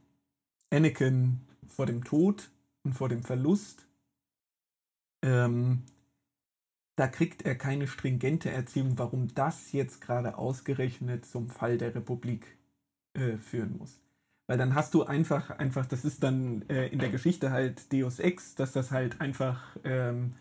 [0.69, 2.51] Anakin vor dem Tod
[2.83, 3.87] und vor dem Verlust.
[5.23, 5.81] Ähm,
[6.95, 12.57] da kriegt er keine stringente Erzählung, warum das jetzt gerade ausgerechnet zum Fall der Republik
[13.13, 13.99] äh, führen muss.
[14.47, 18.19] Weil dann hast du einfach, einfach, das ist dann äh, in der Geschichte halt Deus
[18.19, 20.33] Ex, dass das halt einfach ähm,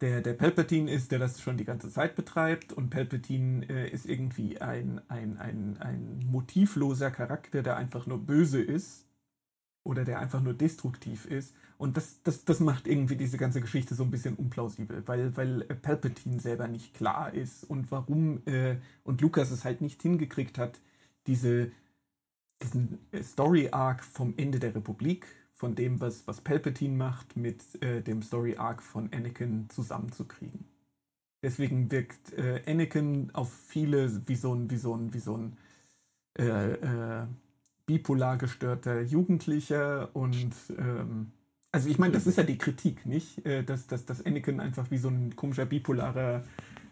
[0.00, 4.06] der, der Palpatine ist, der das schon die ganze Zeit betreibt und Palpatine äh, ist
[4.06, 9.06] irgendwie ein, ein, ein, ein motivloser Charakter, der einfach nur böse ist
[9.84, 13.94] oder der einfach nur destruktiv ist und das, das, das macht irgendwie diese ganze Geschichte
[13.94, 19.20] so ein bisschen unplausibel, weil, weil Palpatine selber nicht klar ist und warum äh, und
[19.20, 20.80] Lukas es halt nicht hingekriegt hat,
[21.26, 21.72] diese,
[22.62, 28.22] diesen Story-Arc vom Ende der Republik, von dem, was, was Palpatine macht, mit äh, dem
[28.22, 30.66] Story-Arc von Anakin zusammenzukriegen.
[31.42, 35.56] Deswegen wirkt äh, Anakin auf viele wie so ein, wie so ein, wie so ein
[36.38, 37.26] äh, äh,
[37.86, 41.32] bipolar gestörter Jugendlicher und ähm,
[41.72, 43.44] also ich meine, das ist ja die Kritik, nicht?
[43.44, 46.44] Äh, dass, dass, dass Anakin einfach wie so ein komischer bipolarer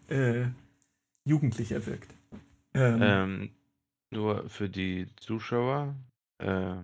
[0.08, 0.46] äh,
[1.24, 2.12] Jugendlicher wirkt.
[2.74, 3.50] Ähm, ähm,
[4.10, 5.94] nur für die Zuschauer,
[6.38, 6.74] äh,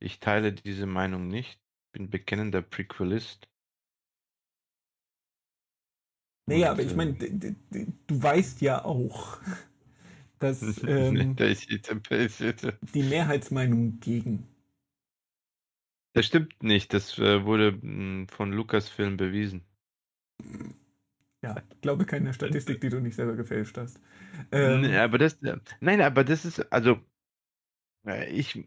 [0.00, 1.58] ich teile diese Meinung nicht.
[1.92, 3.48] Bin bekennender Prequelist.
[6.46, 9.38] Naja, aber ich äh, meine, du weißt ja auch,
[10.44, 11.36] dass ähm,
[12.94, 14.46] die Mehrheitsmeinung gegen
[16.14, 16.94] das stimmt nicht.
[16.94, 19.66] Das äh, wurde mh, hm, von Lucasfilm bewiesen.
[21.42, 24.00] Ja, glaube keine Statistik, die du nicht selber gefälscht hast.
[24.50, 25.38] Ähm, aber das,
[25.80, 26.98] nein, aber das ist, also,
[28.06, 28.64] äh, ich,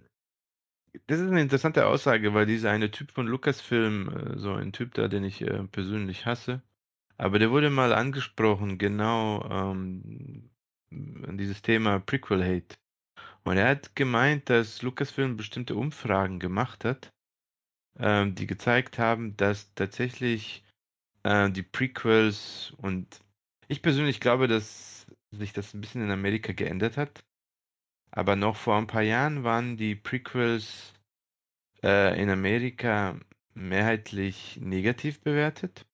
[1.07, 4.93] das ist eine interessante Aussage, weil dieser eine Typ von Lucasfilm, äh, so ein Typ
[4.93, 6.61] da, den ich äh, persönlich hasse,
[7.17, 10.51] aber der wurde mal angesprochen, genau ähm,
[10.91, 12.77] dieses Thema Prequel Hate.
[13.43, 17.11] Und er hat gemeint, dass Lucasfilm bestimmte Umfragen gemacht hat
[17.99, 20.63] ähm, die gezeigt haben, dass tatsächlich
[21.23, 23.21] äh, die Prequels und
[23.67, 27.23] ich persönlich glaube, dass sich das ein bisschen in Amerika geändert hat.
[28.11, 30.93] Aber noch vor ein paar Jahren waren die Prequels
[31.83, 33.19] äh, in Amerika
[33.53, 35.85] mehrheitlich negativ bewertet.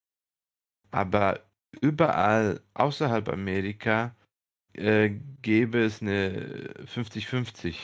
[0.91, 1.43] Aber
[1.81, 4.15] überall außerhalb Amerika
[4.73, 5.09] äh,
[5.41, 7.75] gäbe es eine 50-50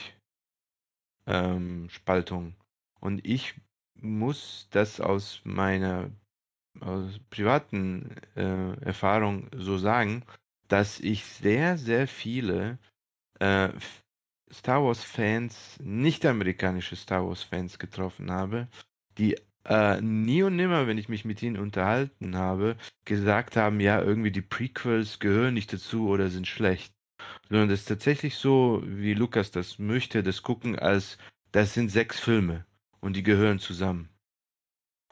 [1.28, 2.56] ähm, Spaltung.
[3.00, 3.56] Und ich
[3.96, 6.10] muss das aus meiner
[6.82, 10.24] aus privaten äh, Erfahrung so sagen,
[10.68, 12.78] dass ich sehr, sehr viele
[13.40, 13.70] äh,
[14.52, 18.68] Star Wars-Fans, nicht-amerikanische Star Wars-Fans getroffen habe,
[19.18, 19.36] die
[19.66, 24.32] äh, nie und nimmer, wenn ich mich mit ihnen unterhalten habe, gesagt haben, ja, irgendwie
[24.32, 26.94] die Prequels gehören nicht dazu oder sind schlecht.
[27.50, 31.18] Sondern das ist tatsächlich so, wie Lukas das möchte, das gucken als,
[31.52, 32.66] das sind sechs Filme
[33.02, 34.10] und die gehören zusammen.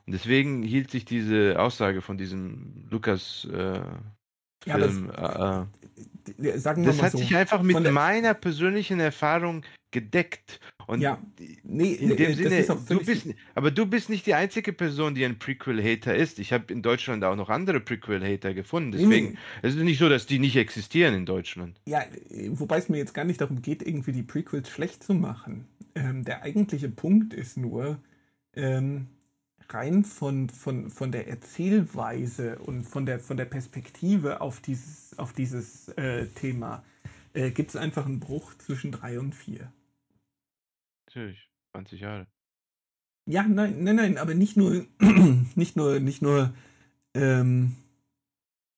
[0.06, 4.17] Und deswegen hielt sich diese Aussage von diesem Lukas-Film
[4.64, 5.12] Film.
[5.16, 5.68] Ja,
[6.40, 10.60] äh, sagen wir das mal hat so, sich einfach mit meiner persönlichen Erfahrung gedeckt.
[10.88, 11.22] Und ja,
[11.64, 15.26] nee, in dem äh, Sinne, du bist, aber du bist nicht die einzige Person, die
[15.26, 16.40] ein Prequel-Hater ist.
[16.40, 18.92] Ich habe in Deutschland auch noch andere Prequel-Hater gefunden.
[18.92, 19.38] Deswegen, nee.
[19.62, 21.80] es ist nicht so, dass die nicht existieren in Deutschland.
[21.86, 22.04] Ja,
[22.52, 25.66] wobei es mir jetzt gar nicht darum geht, irgendwie die Prequels schlecht zu machen.
[25.96, 28.00] Ähm, der eigentliche Punkt ist nur,
[28.56, 29.08] ähm,
[29.70, 35.34] rein von, von, von der Erzählweise und von der, von der Perspektive auf dieses, auf
[35.34, 36.84] dieses äh, Thema
[37.34, 39.72] äh, gibt es einfach einen Bruch zwischen drei und vier.
[41.08, 42.28] Natürlich, 20 Jahre.
[43.26, 44.86] Ja, nein, nein, nein, aber nicht nur,
[45.56, 46.54] nicht nur, nicht nur,
[47.14, 47.76] ähm,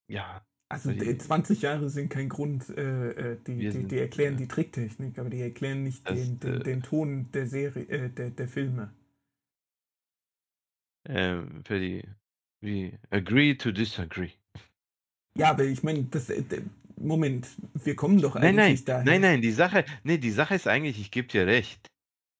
[0.08, 0.44] ja.
[0.72, 5.18] Also die, 20 Jahre sind kein Grund, äh, äh die, die, die, erklären die Tricktechnik,
[5.18, 8.48] aber die erklären nicht das, den, den, äh, den, Ton der Serie, äh, der, der
[8.48, 8.92] Filme.
[11.10, 12.04] Ähm, für die,
[12.62, 14.32] wie, agree to disagree.
[15.36, 16.44] Ja, aber ich meine, das, äh,
[16.98, 19.06] Moment, wir kommen doch eigentlich nein, nein, dahin.
[19.06, 21.88] Nein, nein, die Sache, nee, die Sache ist eigentlich, ich gebe dir recht.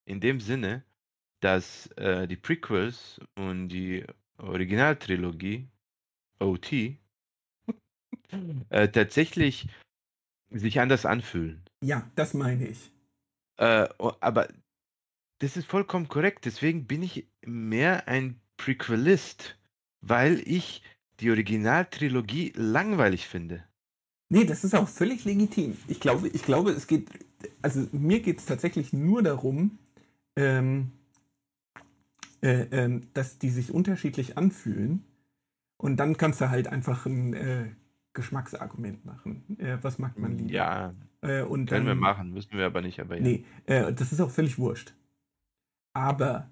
[0.06, 0.84] In dem Sinne,
[1.40, 4.04] dass äh, die Prequels und die
[4.38, 5.68] Originaltrilogie,
[6.38, 6.72] OT,
[8.68, 9.66] äh, tatsächlich
[10.50, 11.64] sich anders anfühlen.
[11.82, 12.90] Ja, das meine ich.
[13.56, 14.48] Äh, aber
[15.40, 16.44] das ist vollkommen korrekt.
[16.44, 19.56] Deswegen bin ich mehr ein Prequelist,
[20.02, 20.82] weil ich
[21.20, 23.64] die Originaltrilogie langweilig finde.
[24.28, 25.78] Nee, das ist auch völlig legitim.
[25.88, 27.08] Ich glaube, ich glaube, es geht,
[27.62, 29.78] also mir geht es tatsächlich nur darum,
[30.36, 30.92] ähm,
[32.42, 35.04] äh, äh, dass die sich unterschiedlich anfühlen.
[35.78, 37.70] Und dann kannst du halt einfach ein äh,
[38.12, 39.56] Geschmacksargument machen.
[39.58, 40.52] Äh, was mag man lieber?
[40.52, 43.00] Ja, äh, und können dann, wir machen, müssen wir aber nicht.
[43.00, 43.22] Aber ja.
[43.22, 44.92] Nee, äh, das ist auch völlig wurscht.
[45.94, 46.50] Aber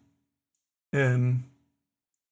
[0.92, 1.44] ähm,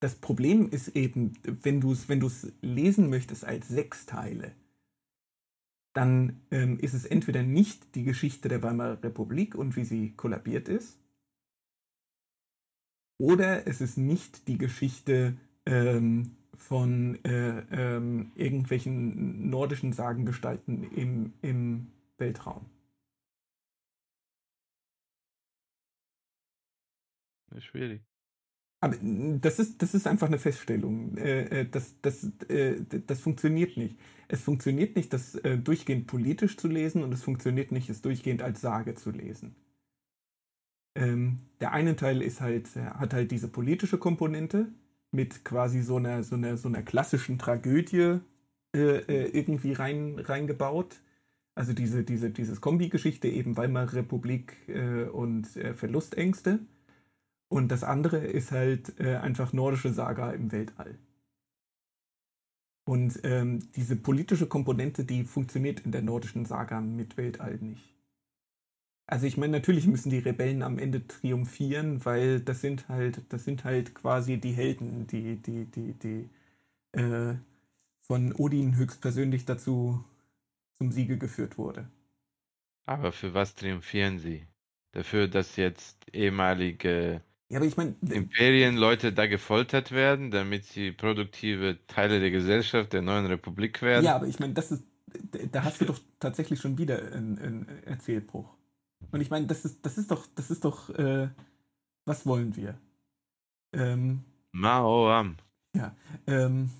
[0.06, 2.22] das Problem ist eben, wenn du es wenn
[2.62, 4.54] lesen möchtest als sechs Teile,
[5.94, 10.68] dann ähm, ist es entweder nicht die Geschichte der Weimarer Republik und wie sie kollabiert
[10.68, 10.96] ist,
[13.18, 21.90] oder es ist nicht die Geschichte ähm, von äh, ähm, irgendwelchen nordischen Sagengestalten im, im
[22.16, 22.66] Weltraum.
[27.58, 28.05] Schwierig.
[28.86, 31.16] Aber das ist, das ist einfach eine Feststellung.
[31.16, 33.98] Äh, äh, das, das, äh, das funktioniert nicht.
[34.28, 38.60] Es funktioniert nicht, das durchgehend politisch zu lesen und es funktioniert nicht, es durchgehend als
[38.60, 39.54] Sage zu lesen.
[40.96, 44.66] Ähm, der eine Teil ist halt, hat halt diese politische Komponente
[45.12, 48.18] mit quasi so einer, so einer, so einer klassischen Tragödie
[48.72, 51.00] irgendwie rein, reingebaut.
[51.54, 54.56] Also diese, diese, dieses Kombi-Geschichte eben Weimarer Republik
[55.12, 56.58] und Verlustängste.
[57.48, 60.98] Und das andere ist halt äh, einfach nordische Saga im Weltall.
[62.84, 67.96] Und ähm, diese politische Komponente, die funktioniert in der nordischen Saga mit Weltall nicht.
[69.08, 73.44] Also ich meine, natürlich müssen die Rebellen am Ende triumphieren, weil das sind halt, das
[73.44, 76.30] sind halt quasi die Helden, die, die, die, die
[76.92, 77.34] äh,
[78.02, 80.04] von Odin höchstpersönlich dazu
[80.74, 81.88] zum Siege geführt wurde.
[82.84, 84.46] Aber für was triumphieren sie?
[84.92, 87.94] Dafür, dass jetzt ehemalige ja, aber ich meine.
[88.00, 94.04] Imperienleute da gefoltert werden, damit sie produktive Teile der Gesellschaft der neuen Republik werden.
[94.04, 94.84] Ja, aber ich meine, das ist.
[95.52, 98.54] Da hast du doch tatsächlich schon wieder einen, einen Erzählbruch.
[99.12, 101.28] Und ich meine, das ist, das ist doch, das ist doch, äh,
[102.04, 102.78] was wollen wir?
[103.72, 105.36] Ähm, Mao Am.
[105.74, 105.94] Ja,
[106.26, 106.70] ähm,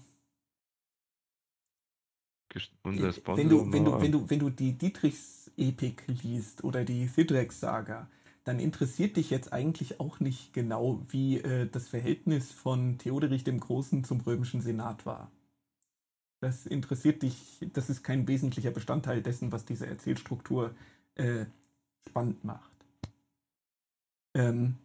[2.83, 7.07] und das wenn du, wenn du, wenn du, wenn du die Dietrichs-Epik liest oder die
[7.07, 8.09] Sidrex-Saga,
[8.47, 13.59] dann interessiert dich jetzt eigentlich auch nicht genau, wie äh, das Verhältnis von Theoderich dem
[13.59, 15.32] Großen zum römischen Senat war.
[16.40, 20.76] Das interessiert dich, das ist kein wesentlicher Bestandteil dessen, was diese Erzählstruktur
[21.16, 21.47] äh,
[22.09, 22.70] spannend macht.
[24.34, 24.76] Ähm,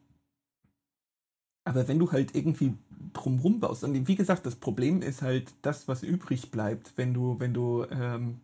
[1.64, 2.74] aber wenn du halt irgendwie
[3.14, 7.40] drumrum baust, und wie gesagt, das Problem ist halt das, was übrig bleibt, wenn du,
[7.40, 8.40] wenn du ähm,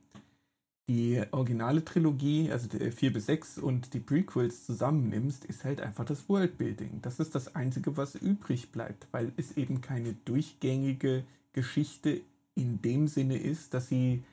[0.88, 6.30] die originale Trilogie, also 4 bis 6 und die Prequels zusammennimmst, ist halt einfach das
[6.30, 7.02] Worldbuilding.
[7.02, 12.22] Das ist das Einzige, was übrig bleibt, weil es eben keine durchgängige Geschichte
[12.56, 14.24] in dem Sinne ist, dass sie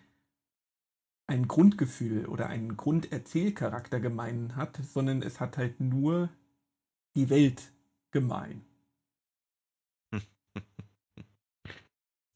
[1.27, 6.29] ein Grundgefühl oder einen Grunderzählcharakter gemein hat, sondern es hat halt nur
[7.17, 7.73] die Welt
[8.11, 8.63] gemein.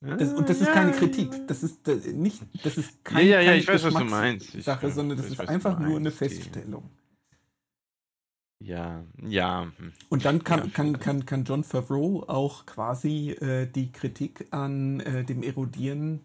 [0.00, 1.48] Das, und das ist keine Kritik.
[1.48, 4.54] Das ist nicht, das ist keine, ja, ja, ja, ich weiß, was du meinst.
[4.54, 6.88] Ich, Sache, sondern das ist einfach nur eine Feststellung.
[8.60, 9.72] Ja, ja.
[9.76, 9.92] Hm.
[10.08, 15.00] Und dann kann, ja, kann, kann, kann John Favreau auch quasi äh, die Kritik an
[15.00, 16.20] äh, dem Erodieren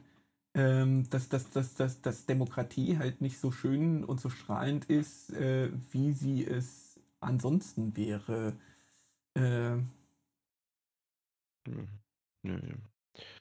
[0.55, 5.31] ähm, dass, dass, dass, dass, dass Demokratie halt nicht so schön und so strahlend ist,
[5.33, 8.53] äh, wie sie es ansonsten wäre.
[9.35, 9.77] Äh,
[11.65, 11.87] Mhm.
[12.43, 12.92] Ja, ja.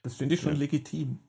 [0.03, 0.59] Das finde ich schon Ja.
[0.59, 1.19] legitim.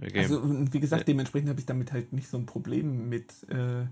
[0.00, 0.20] Okay.
[0.22, 3.48] Also, und wie gesagt, dementsprechend habe ich damit halt nicht so ein Problem mit.
[3.48, 3.86] Äh,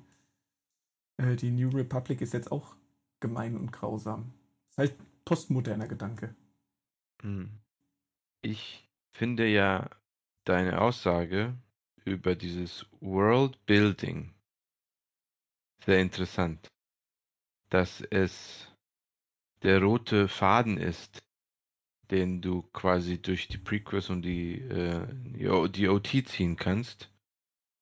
[1.18, 2.76] äh, die New Republic ist jetzt auch
[3.20, 4.32] gemein und grausam.
[4.70, 4.94] Ist halt
[5.24, 6.34] postmoderner Gedanke.
[7.22, 7.50] Hm.
[8.42, 9.90] Ich finde ja
[10.44, 11.54] deine Aussage
[12.04, 14.32] über dieses World Building
[15.84, 16.68] sehr interessant,
[17.70, 18.70] dass es
[19.62, 21.25] der rote Faden ist,
[22.10, 25.06] den du quasi durch die Prequels und die, äh,
[25.68, 27.10] die OT ziehen kannst.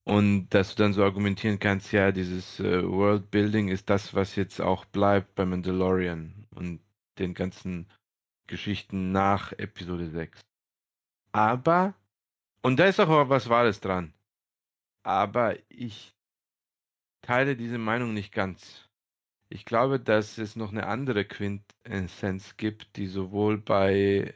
[0.05, 4.37] Und dass du dann so argumentieren kannst, ja, dieses äh, World Building ist das, was
[4.37, 6.81] jetzt auch bleibt bei Mandalorian und
[7.18, 7.87] den ganzen
[8.47, 10.41] Geschichten nach Episode 6.
[11.33, 11.95] Aber,
[12.62, 14.12] und da ist auch was Wahres dran,
[15.03, 16.14] aber ich
[17.22, 18.89] teile diese Meinung nicht ganz.
[19.55, 24.34] Ich glaube, dass es noch eine andere Quintessenz gibt, die sowohl bei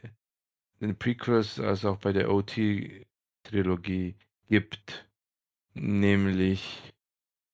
[0.79, 4.15] den Prequels als auch bei der OT-Trilogie
[4.47, 5.09] gibt,
[5.73, 6.93] nämlich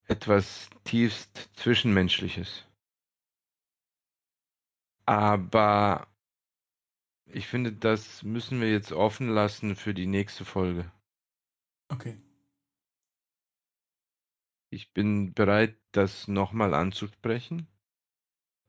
[0.04, 2.68] etwas tiefst Zwischenmenschliches.
[5.08, 6.08] Aber
[7.26, 10.92] ich finde, das müssen wir jetzt offen lassen für die nächste Folge.
[11.90, 12.16] Okay.
[14.70, 17.68] Ich bin bereit, das nochmal anzusprechen,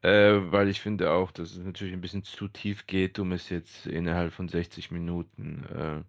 [0.03, 3.49] äh, weil ich finde auch, dass es natürlich ein bisschen zu tief geht, um es
[3.51, 6.03] jetzt innerhalb von 60 Minuten äh,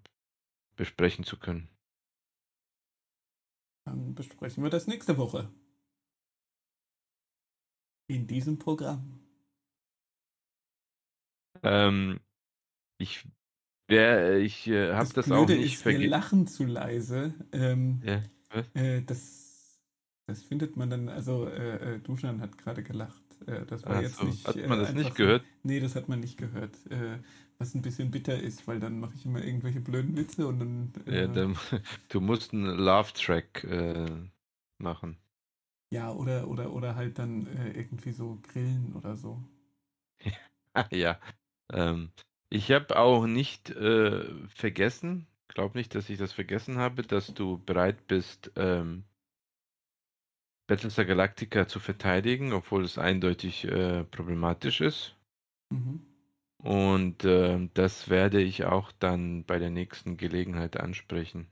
[0.77, 1.69] besprechen zu können.
[3.85, 5.49] Dann besprechen wir das nächste Woche.
[8.07, 9.19] In diesem Programm.
[11.63, 12.19] Ähm,
[12.99, 13.27] ich
[13.87, 16.09] wär, ich äh, habe das, auch Blöde nicht ist, wir vergessen.
[16.09, 17.33] lachen zu leise.
[17.51, 18.21] Ähm, Ja,
[18.73, 19.46] äh, das,
[20.27, 23.23] das findet man dann, also äh, äh, Duschan hat gerade gelacht.
[23.47, 24.45] Äh, das war Ach jetzt so, nicht.
[24.45, 25.47] hat äh, man das nicht gehört?
[25.63, 26.75] Nee, das hat man nicht gehört.
[26.91, 27.19] Äh,
[27.57, 30.93] was ein bisschen bitter ist, weil dann mache ich immer irgendwelche blöden Witze und dann.
[31.07, 31.57] Äh, Ja, dann,
[32.09, 33.65] du musst einen Love-Track
[34.77, 35.17] machen.
[35.91, 39.43] ja, oder, oder, oder halt dann irgendwie so grillen oder so.
[40.91, 41.19] Ja,
[41.71, 42.11] ähm,
[42.49, 43.69] ich habe auch nicht
[44.49, 49.05] vergessen, glaub nicht, dass ich das vergessen habe, dass du bereit bist, ähm,
[50.67, 55.15] Battlestar Galactica zu verteidigen, obwohl es eindeutig äh, problematisch ist.
[55.71, 56.01] Mhm.
[56.63, 61.47] Und ähm, das werde ich auch dann bei der nächsten Gelegenheit ansprechen,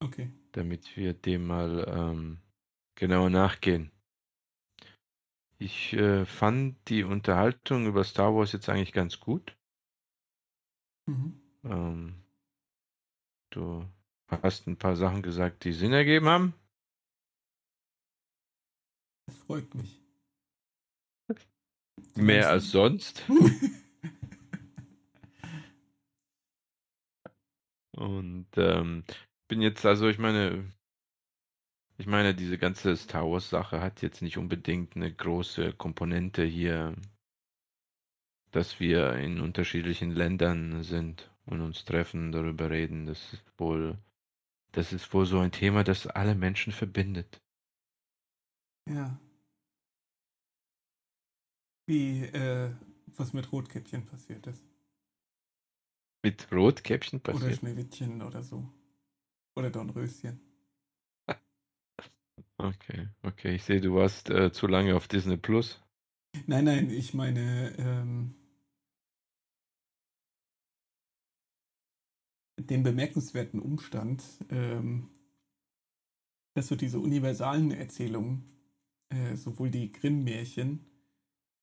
[0.00, 0.30] Okay.
[0.52, 2.38] damit wir dem mal ähm,
[2.94, 3.90] genauer nachgehen.
[5.58, 9.56] Ich äh, fand die Unterhaltung über Star Wars jetzt eigentlich ganz gut.
[11.06, 11.40] Mhm.
[11.64, 12.14] Ähm,
[13.50, 13.84] du
[14.28, 16.54] hast ein paar Sachen gesagt, die Sinn ergeben haben.
[19.30, 20.02] Das freut mich.
[22.16, 23.22] Mehr als sonst.
[27.92, 29.04] Und ähm,
[29.46, 30.64] bin jetzt, also ich meine,
[31.96, 36.96] ich meine, diese ganze Star Wars-Sache hat jetzt nicht unbedingt eine große Komponente hier,
[38.50, 43.06] dass wir in unterschiedlichen Ländern sind und uns treffen, darüber reden.
[43.06, 43.96] Das ist wohl,
[44.72, 47.40] das ist wohl so ein Thema, das alle Menschen verbindet.
[48.90, 49.18] Ja.
[51.86, 52.72] Wie, äh,
[53.16, 54.64] was mit Rotkäppchen passiert ist.
[56.22, 57.58] Mit Rotkäppchen Oder passiert.
[57.58, 58.68] Schneewittchen oder so.
[59.56, 60.40] Oder Dornröschen.
[62.58, 63.54] Okay, okay.
[63.54, 65.80] Ich sehe, du warst äh, zu lange auf Disney Plus.
[66.46, 68.34] Nein, nein, ich meine, ähm,
[72.58, 75.08] den bemerkenswerten Umstand, ähm,
[76.54, 78.44] dass so diese universalen Erzählungen,
[79.10, 80.86] äh, sowohl die Grimm-Märchen,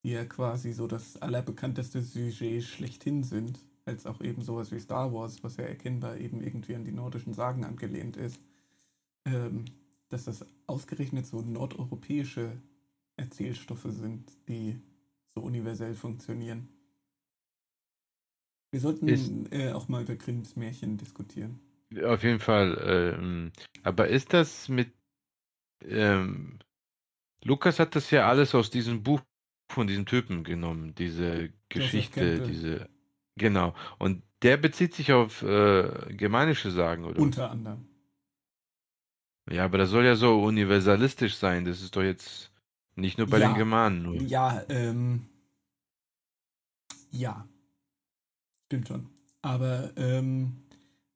[0.03, 5.13] die ja quasi so das allerbekannteste Sujet schlechthin sind, als auch eben sowas wie Star
[5.13, 8.39] Wars, was ja erkennbar eben irgendwie an die nordischen Sagen angelehnt ist,
[9.25, 9.65] ähm,
[10.09, 12.61] dass das ausgerechnet so nordeuropäische
[13.15, 14.79] Erzählstoffe sind, die
[15.25, 16.69] so universell funktionieren.
[18.71, 21.59] Wir sollten Ist- äh, auch mal über Grimms Märchen diskutieren.
[22.03, 22.77] Auf jeden Fall.
[22.85, 23.51] Ähm,
[23.83, 24.91] aber ist das mit
[25.81, 26.59] ähm,
[27.47, 29.21] Lukas hat das ja alles aus diesem Buch
[29.71, 32.47] von diesem Typen genommen, diese Geschichte, Campbell.
[32.47, 32.89] diese
[33.37, 33.73] genau.
[33.99, 37.19] Und der bezieht sich auf äh, germanische Sagen, oder?
[37.19, 37.87] Unter anderem.
[39.49, 41.63] Ja, aber das soll ja so universalistisch sein.
[41.65, 42.51] Das ist doch jetzt
[42.95, 43.47] nicht nur bei Ja.
[43.49, 44.15] den Germanen nur.
[44.15, 45.27] Ja, ähm,
[47.11, 47.47] ja.
[48.65, 49.09] Stimmt schon.
[49.41, 50.63] Aber ähm,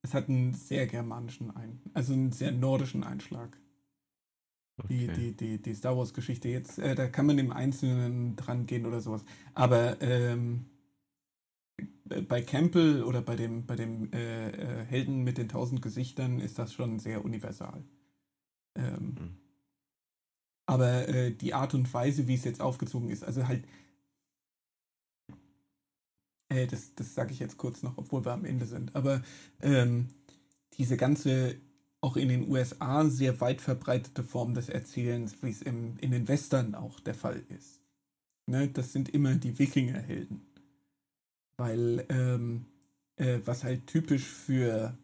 [0.03, 3.57] Es hat einen sehr germanischen, Ein also einen sehr nordischen Einschlag.
[4.89, 5.13] Die, Okay.
[5.13, 9.01] die, die, die Star Wars-Geschichte jetzt, äh, da kann man im Einzelnen dran gehen oder
[9.01, 9.23] sowas.
[9.53, 10.65] Aber ähm,
[12.27, 16.59] bei Campbell oder bei dem, bei dem äh, äh, Helden mit den tausend Gesichtern ist
[16.59, 17.83] das schon sehr universal.
[18.75, 19.37] Ähm, Hm.
[20.65, 23.65] aber äh, die Art und Weise, wie es jetzt aufgezogen ist, also halt,
[26.49, 29.21] äh, das, das sage ich jetzt kurz noch, obwohl wir am Ende sind, aber
[29.61, 30.09] ähm,
[30.77, 31.55] diese ganze,
[32.01, 36.27] auch in den USA sehr weit verbreitete Form des Erzählens, wie es im, in den
[36.27, 37.79] Western auch der Fall ist.
[38.47, 40.41] Ne, das sind immer die Wikingerhelden.
[41.57, 42.65] Weil, ähm,
[43.17, 44.97] äh, was halt typisch für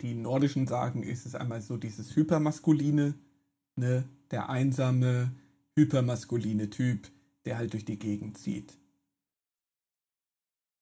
[0.00, 3.14] die nordischen Sagen ist, ist einmal so dieses Hypermaskuline,
[3.76, 5.30] ne, der einsame,
[5.76, 7.08] hypermaskuline Typ,
[7.44, 8.76] der halt durch die Gegend zieht.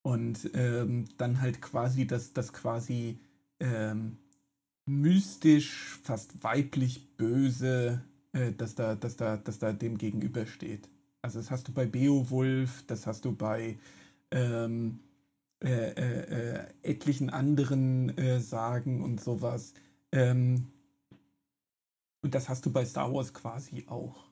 [0.03, 3.20] Und ähm, dann halt quasi das, das quasi
[3.61, 4.16] ähm,
[4.89, 10.89] mystisch, fast weiblich böse, äh, das da, das da, das da dem gegenübersteht.
[11.22, 13.78] Also das hast du bei Beowulf, das hast du bei
[14.30, 15.01] ähm,
[15.62, 19.74] äh, äh, äh, etlichen anderen äh, Sagen und sowas.
[20.12, 20.68] Ähm,
[22.22, 24.28] und das hast du bei Star Wars quasi auch.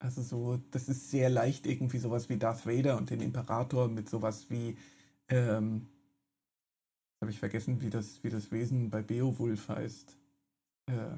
[0.00, 4.08] Also so, das ist sehr leicht irgendwie sowas wie Darth Vader und den Imperator mit
[4.10, 4.76] sowas wie,
[5.28, 5.86] ähm,
[7.24, 10.18] habe ich vergessen, wie das, wie das Wesen bei Beowulf heißt.
[10.84, 11.16] Äh,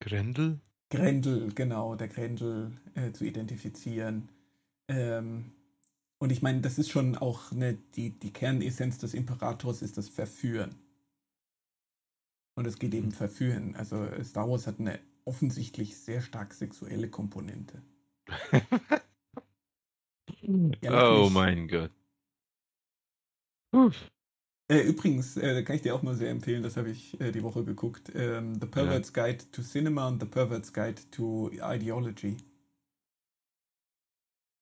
[0.00, 0.58] Grendel?
[0.90, 4.30] Grendel, genau, der Grendel äh, zu identifizieren.
[4.88, 5.52] Ähm,
[6.18, 10.08] und ich meine, das ist schon auch ne, die, die Kernessenz des Imperators ist das
[10.08, 10.74] Verführen.
[12.56, 13.76] Und es geht eben Verführen.
[13.76, 17.80] Also äh, Star Wars hat eine offensichtlich sehr stark sexuelle Komponente.
[20.82, 21.92] Ja, oh mein Gott.
[23.72, 24.10] Uff.
[24.72, 27.42] Äh, übrigens, äh, kann ich dir auch mal sehr empfehlen, das habe ich äh, die
[27.42, 28.10] Woche geguckt.
[28.14, 32.38] Ähm, The Pervert's Guide to Cinema und The Pervert's Guide to Ideology.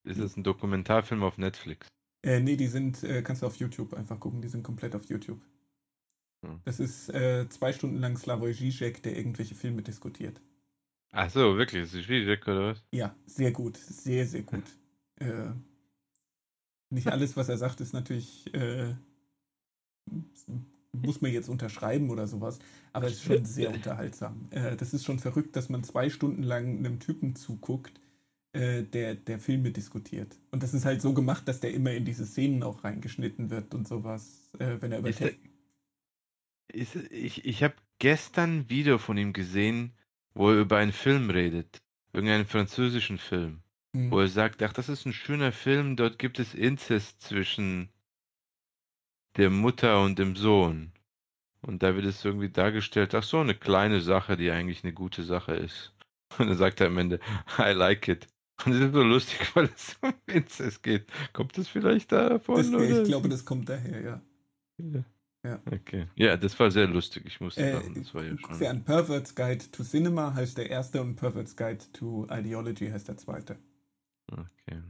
[0.02, 1.86] Ist das ein Dokumentarfilm auf Netflix?
[2.24, 5.04] Äh, nee, die sind, äh, kannst du auf YouTube einfach gucken, die sind komplett auf
[5.04, 5.40] YouTube.
[6.44, 6.58] Hm.
[6.64, 10.40] Das ist äh, zwei Stunden lang Slavoj Žižek, der irgendwelche Filme diskutiert.
[11.12, 11.84] Ach so, wirklich?
[11.84, 12.82] Ist Zizek oder was?
[12.90, 14.64] Ja, sehr gut, sehr, sehr gut.
[15.22, 15.52] Äh,
[16.88, 18.46] nicht alles, was er sagt, ist natürlich,
[20.92, 22.58] muss man jetzt unterschreiben oder sowas,
[22.92, 24.48] aber es ist schon sehr unterhaltsam.
[24.50, 28.00] Äh, das ist schon verrückt, dass man zwei Stunden lang einem Typen zuguckt,
[28.52, 30.36] äh, der, der Filme diskutiert.
[30.50, 33.74] Und das ist halt so gemacht, dass der immer in diese Szenen auch reingeschnitten wird
[33.74, 35.36] und sowas, äh, wenn er über Ist Te-
[36.72, 39.92] Ist, ich ich habe gestern ein Video von ihm gesehen,
[40.34, 41.82] wo er über einen Film redet.
[42.12, 43.62] Irgendeinen französischen Film.
[43.94, 44.10] Hm.
[44.10, 47.90] Wo er sagt, ach, das ist ein schöner Film, dort gibt es Inzest zwischen
[49.36, 50.92] der Mutter und dem Sohn.
[51.62, 55.22] Und da wird es irgendwie dargestellt, ach so, eine kleine Sache, die eigentlich eine gute
[55.24, 55.92] Sache ist.
[56.38, 57.20] Und dann sagt er am Ende,
[57.58, 58.26] I like it.
[58.64, 61.06] Und das ist so lustig, weil es um Inzest geht.
[61.32, 62.56] Kommt das vielleicht davon?
[62.56, 63.02] Das, oder?
[63.02, 64.22] ich glaube, das kommt daher, ja.
[64.78, 65.04] Ja.
[65.42, 65.58] Ja.
[65.72, 66.06] Okay.
[66.16, 67.24] Ja, das war sehr lustig.
[67.26, 67.94] Ich musste Äh, lachen.
[67.94, 68.66] Das war ja schon.
[68.66, 73.16] an Pervert's Guide to Cinema heißt der erste und Pervert's Guide to Ideology heißt der
[73.16, 73.58] zweite.
[74.30, 74.82] Okay.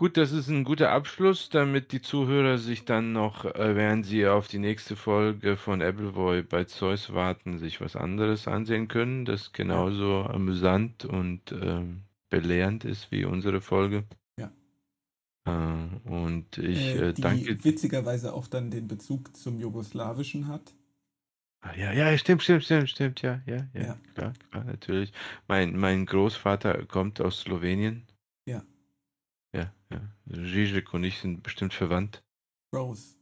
[0.00, 4.26] Gut, das ist ein guter Abschluss, damit die Zuhörer sich dann noch, äh, während sie
[4.26, 9.52] auf die nächste Folge von Appleboy bei Zeus warten, sich was anderes ansehen können, das
[9.52, 14.04] genauso amüsant und ähm, belehrend ist wie unsere Folge.
[14.38, 14.50] Ja.
[15.44, 17.62] Äh, und ich äh, äh, die danke.
[17.62, 20.72] witzigerweise auch dann den Bezug zum Jugoslawischen hat.
[21.60, 23.98] Ah, Ja, ja, stimmt, stimmt, stimmt, stimmt, ja, ja, ja, Ja.
[24.14, 25.12] klar, klar, natürlich.
[25.46, 28.06] Mein, mein Großvater kommt aus Slowenien.
[28.46, 28.64] Ja.
[29.52, 30.00] Ja, ja.
[30.26, 32.22] Žižek und ich sind bestimmt verwandt.
[32.74, 33.16] Rose.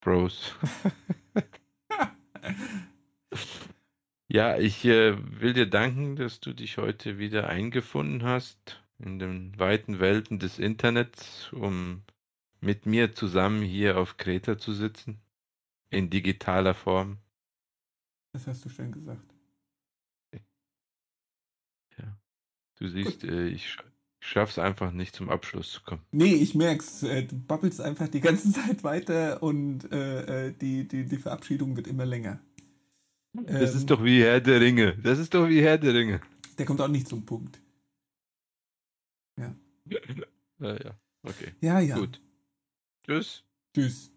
[0.00, 0.54] Bros.
[4.28, 9.56] Ja, ich äh, will dir danken, dass du dich heute wieder eingefunden hast in den
[9.56, 12.02] weiten Welten des Internets, um
[12.60, 15.20] mit mir zusammen hier auf Kreta zu sitzen.
[15.90, 17.18] In digitaler Form.
[18.32, 19.36] Das hast du schön gesagt.
[22.78, 23.76] Du siehst, äh, ich
[24.26, 26.02] schaff's einfach nicht zum Abschluss zu kommen.
[26.10, 27.02] Nee, ich merk's.
[27.02, 31.76] Äh, du babbelst einfach die ganze Zeit weiter und äh, äh, die, die, die Verabschiedung
[31.76, 32.40] wird immer länger.
[33.32, 34.96] Das Ähm, ist doch wie Herr der Ringe.
[35.02, 36.20] Das ist doch wie Herr der Ringe.
[36.58, 37.60] Der kommt auch nicht zum Punkt.
[39.38, 39.54] Ja,
[40.60, 40.98] ja.
[41.22, 41.96] Okay, Ja, ja.
[41.98, 42.20] gut.
[43.04, 43.44] Tschüss.
[43.74, 44.10] Tschüss.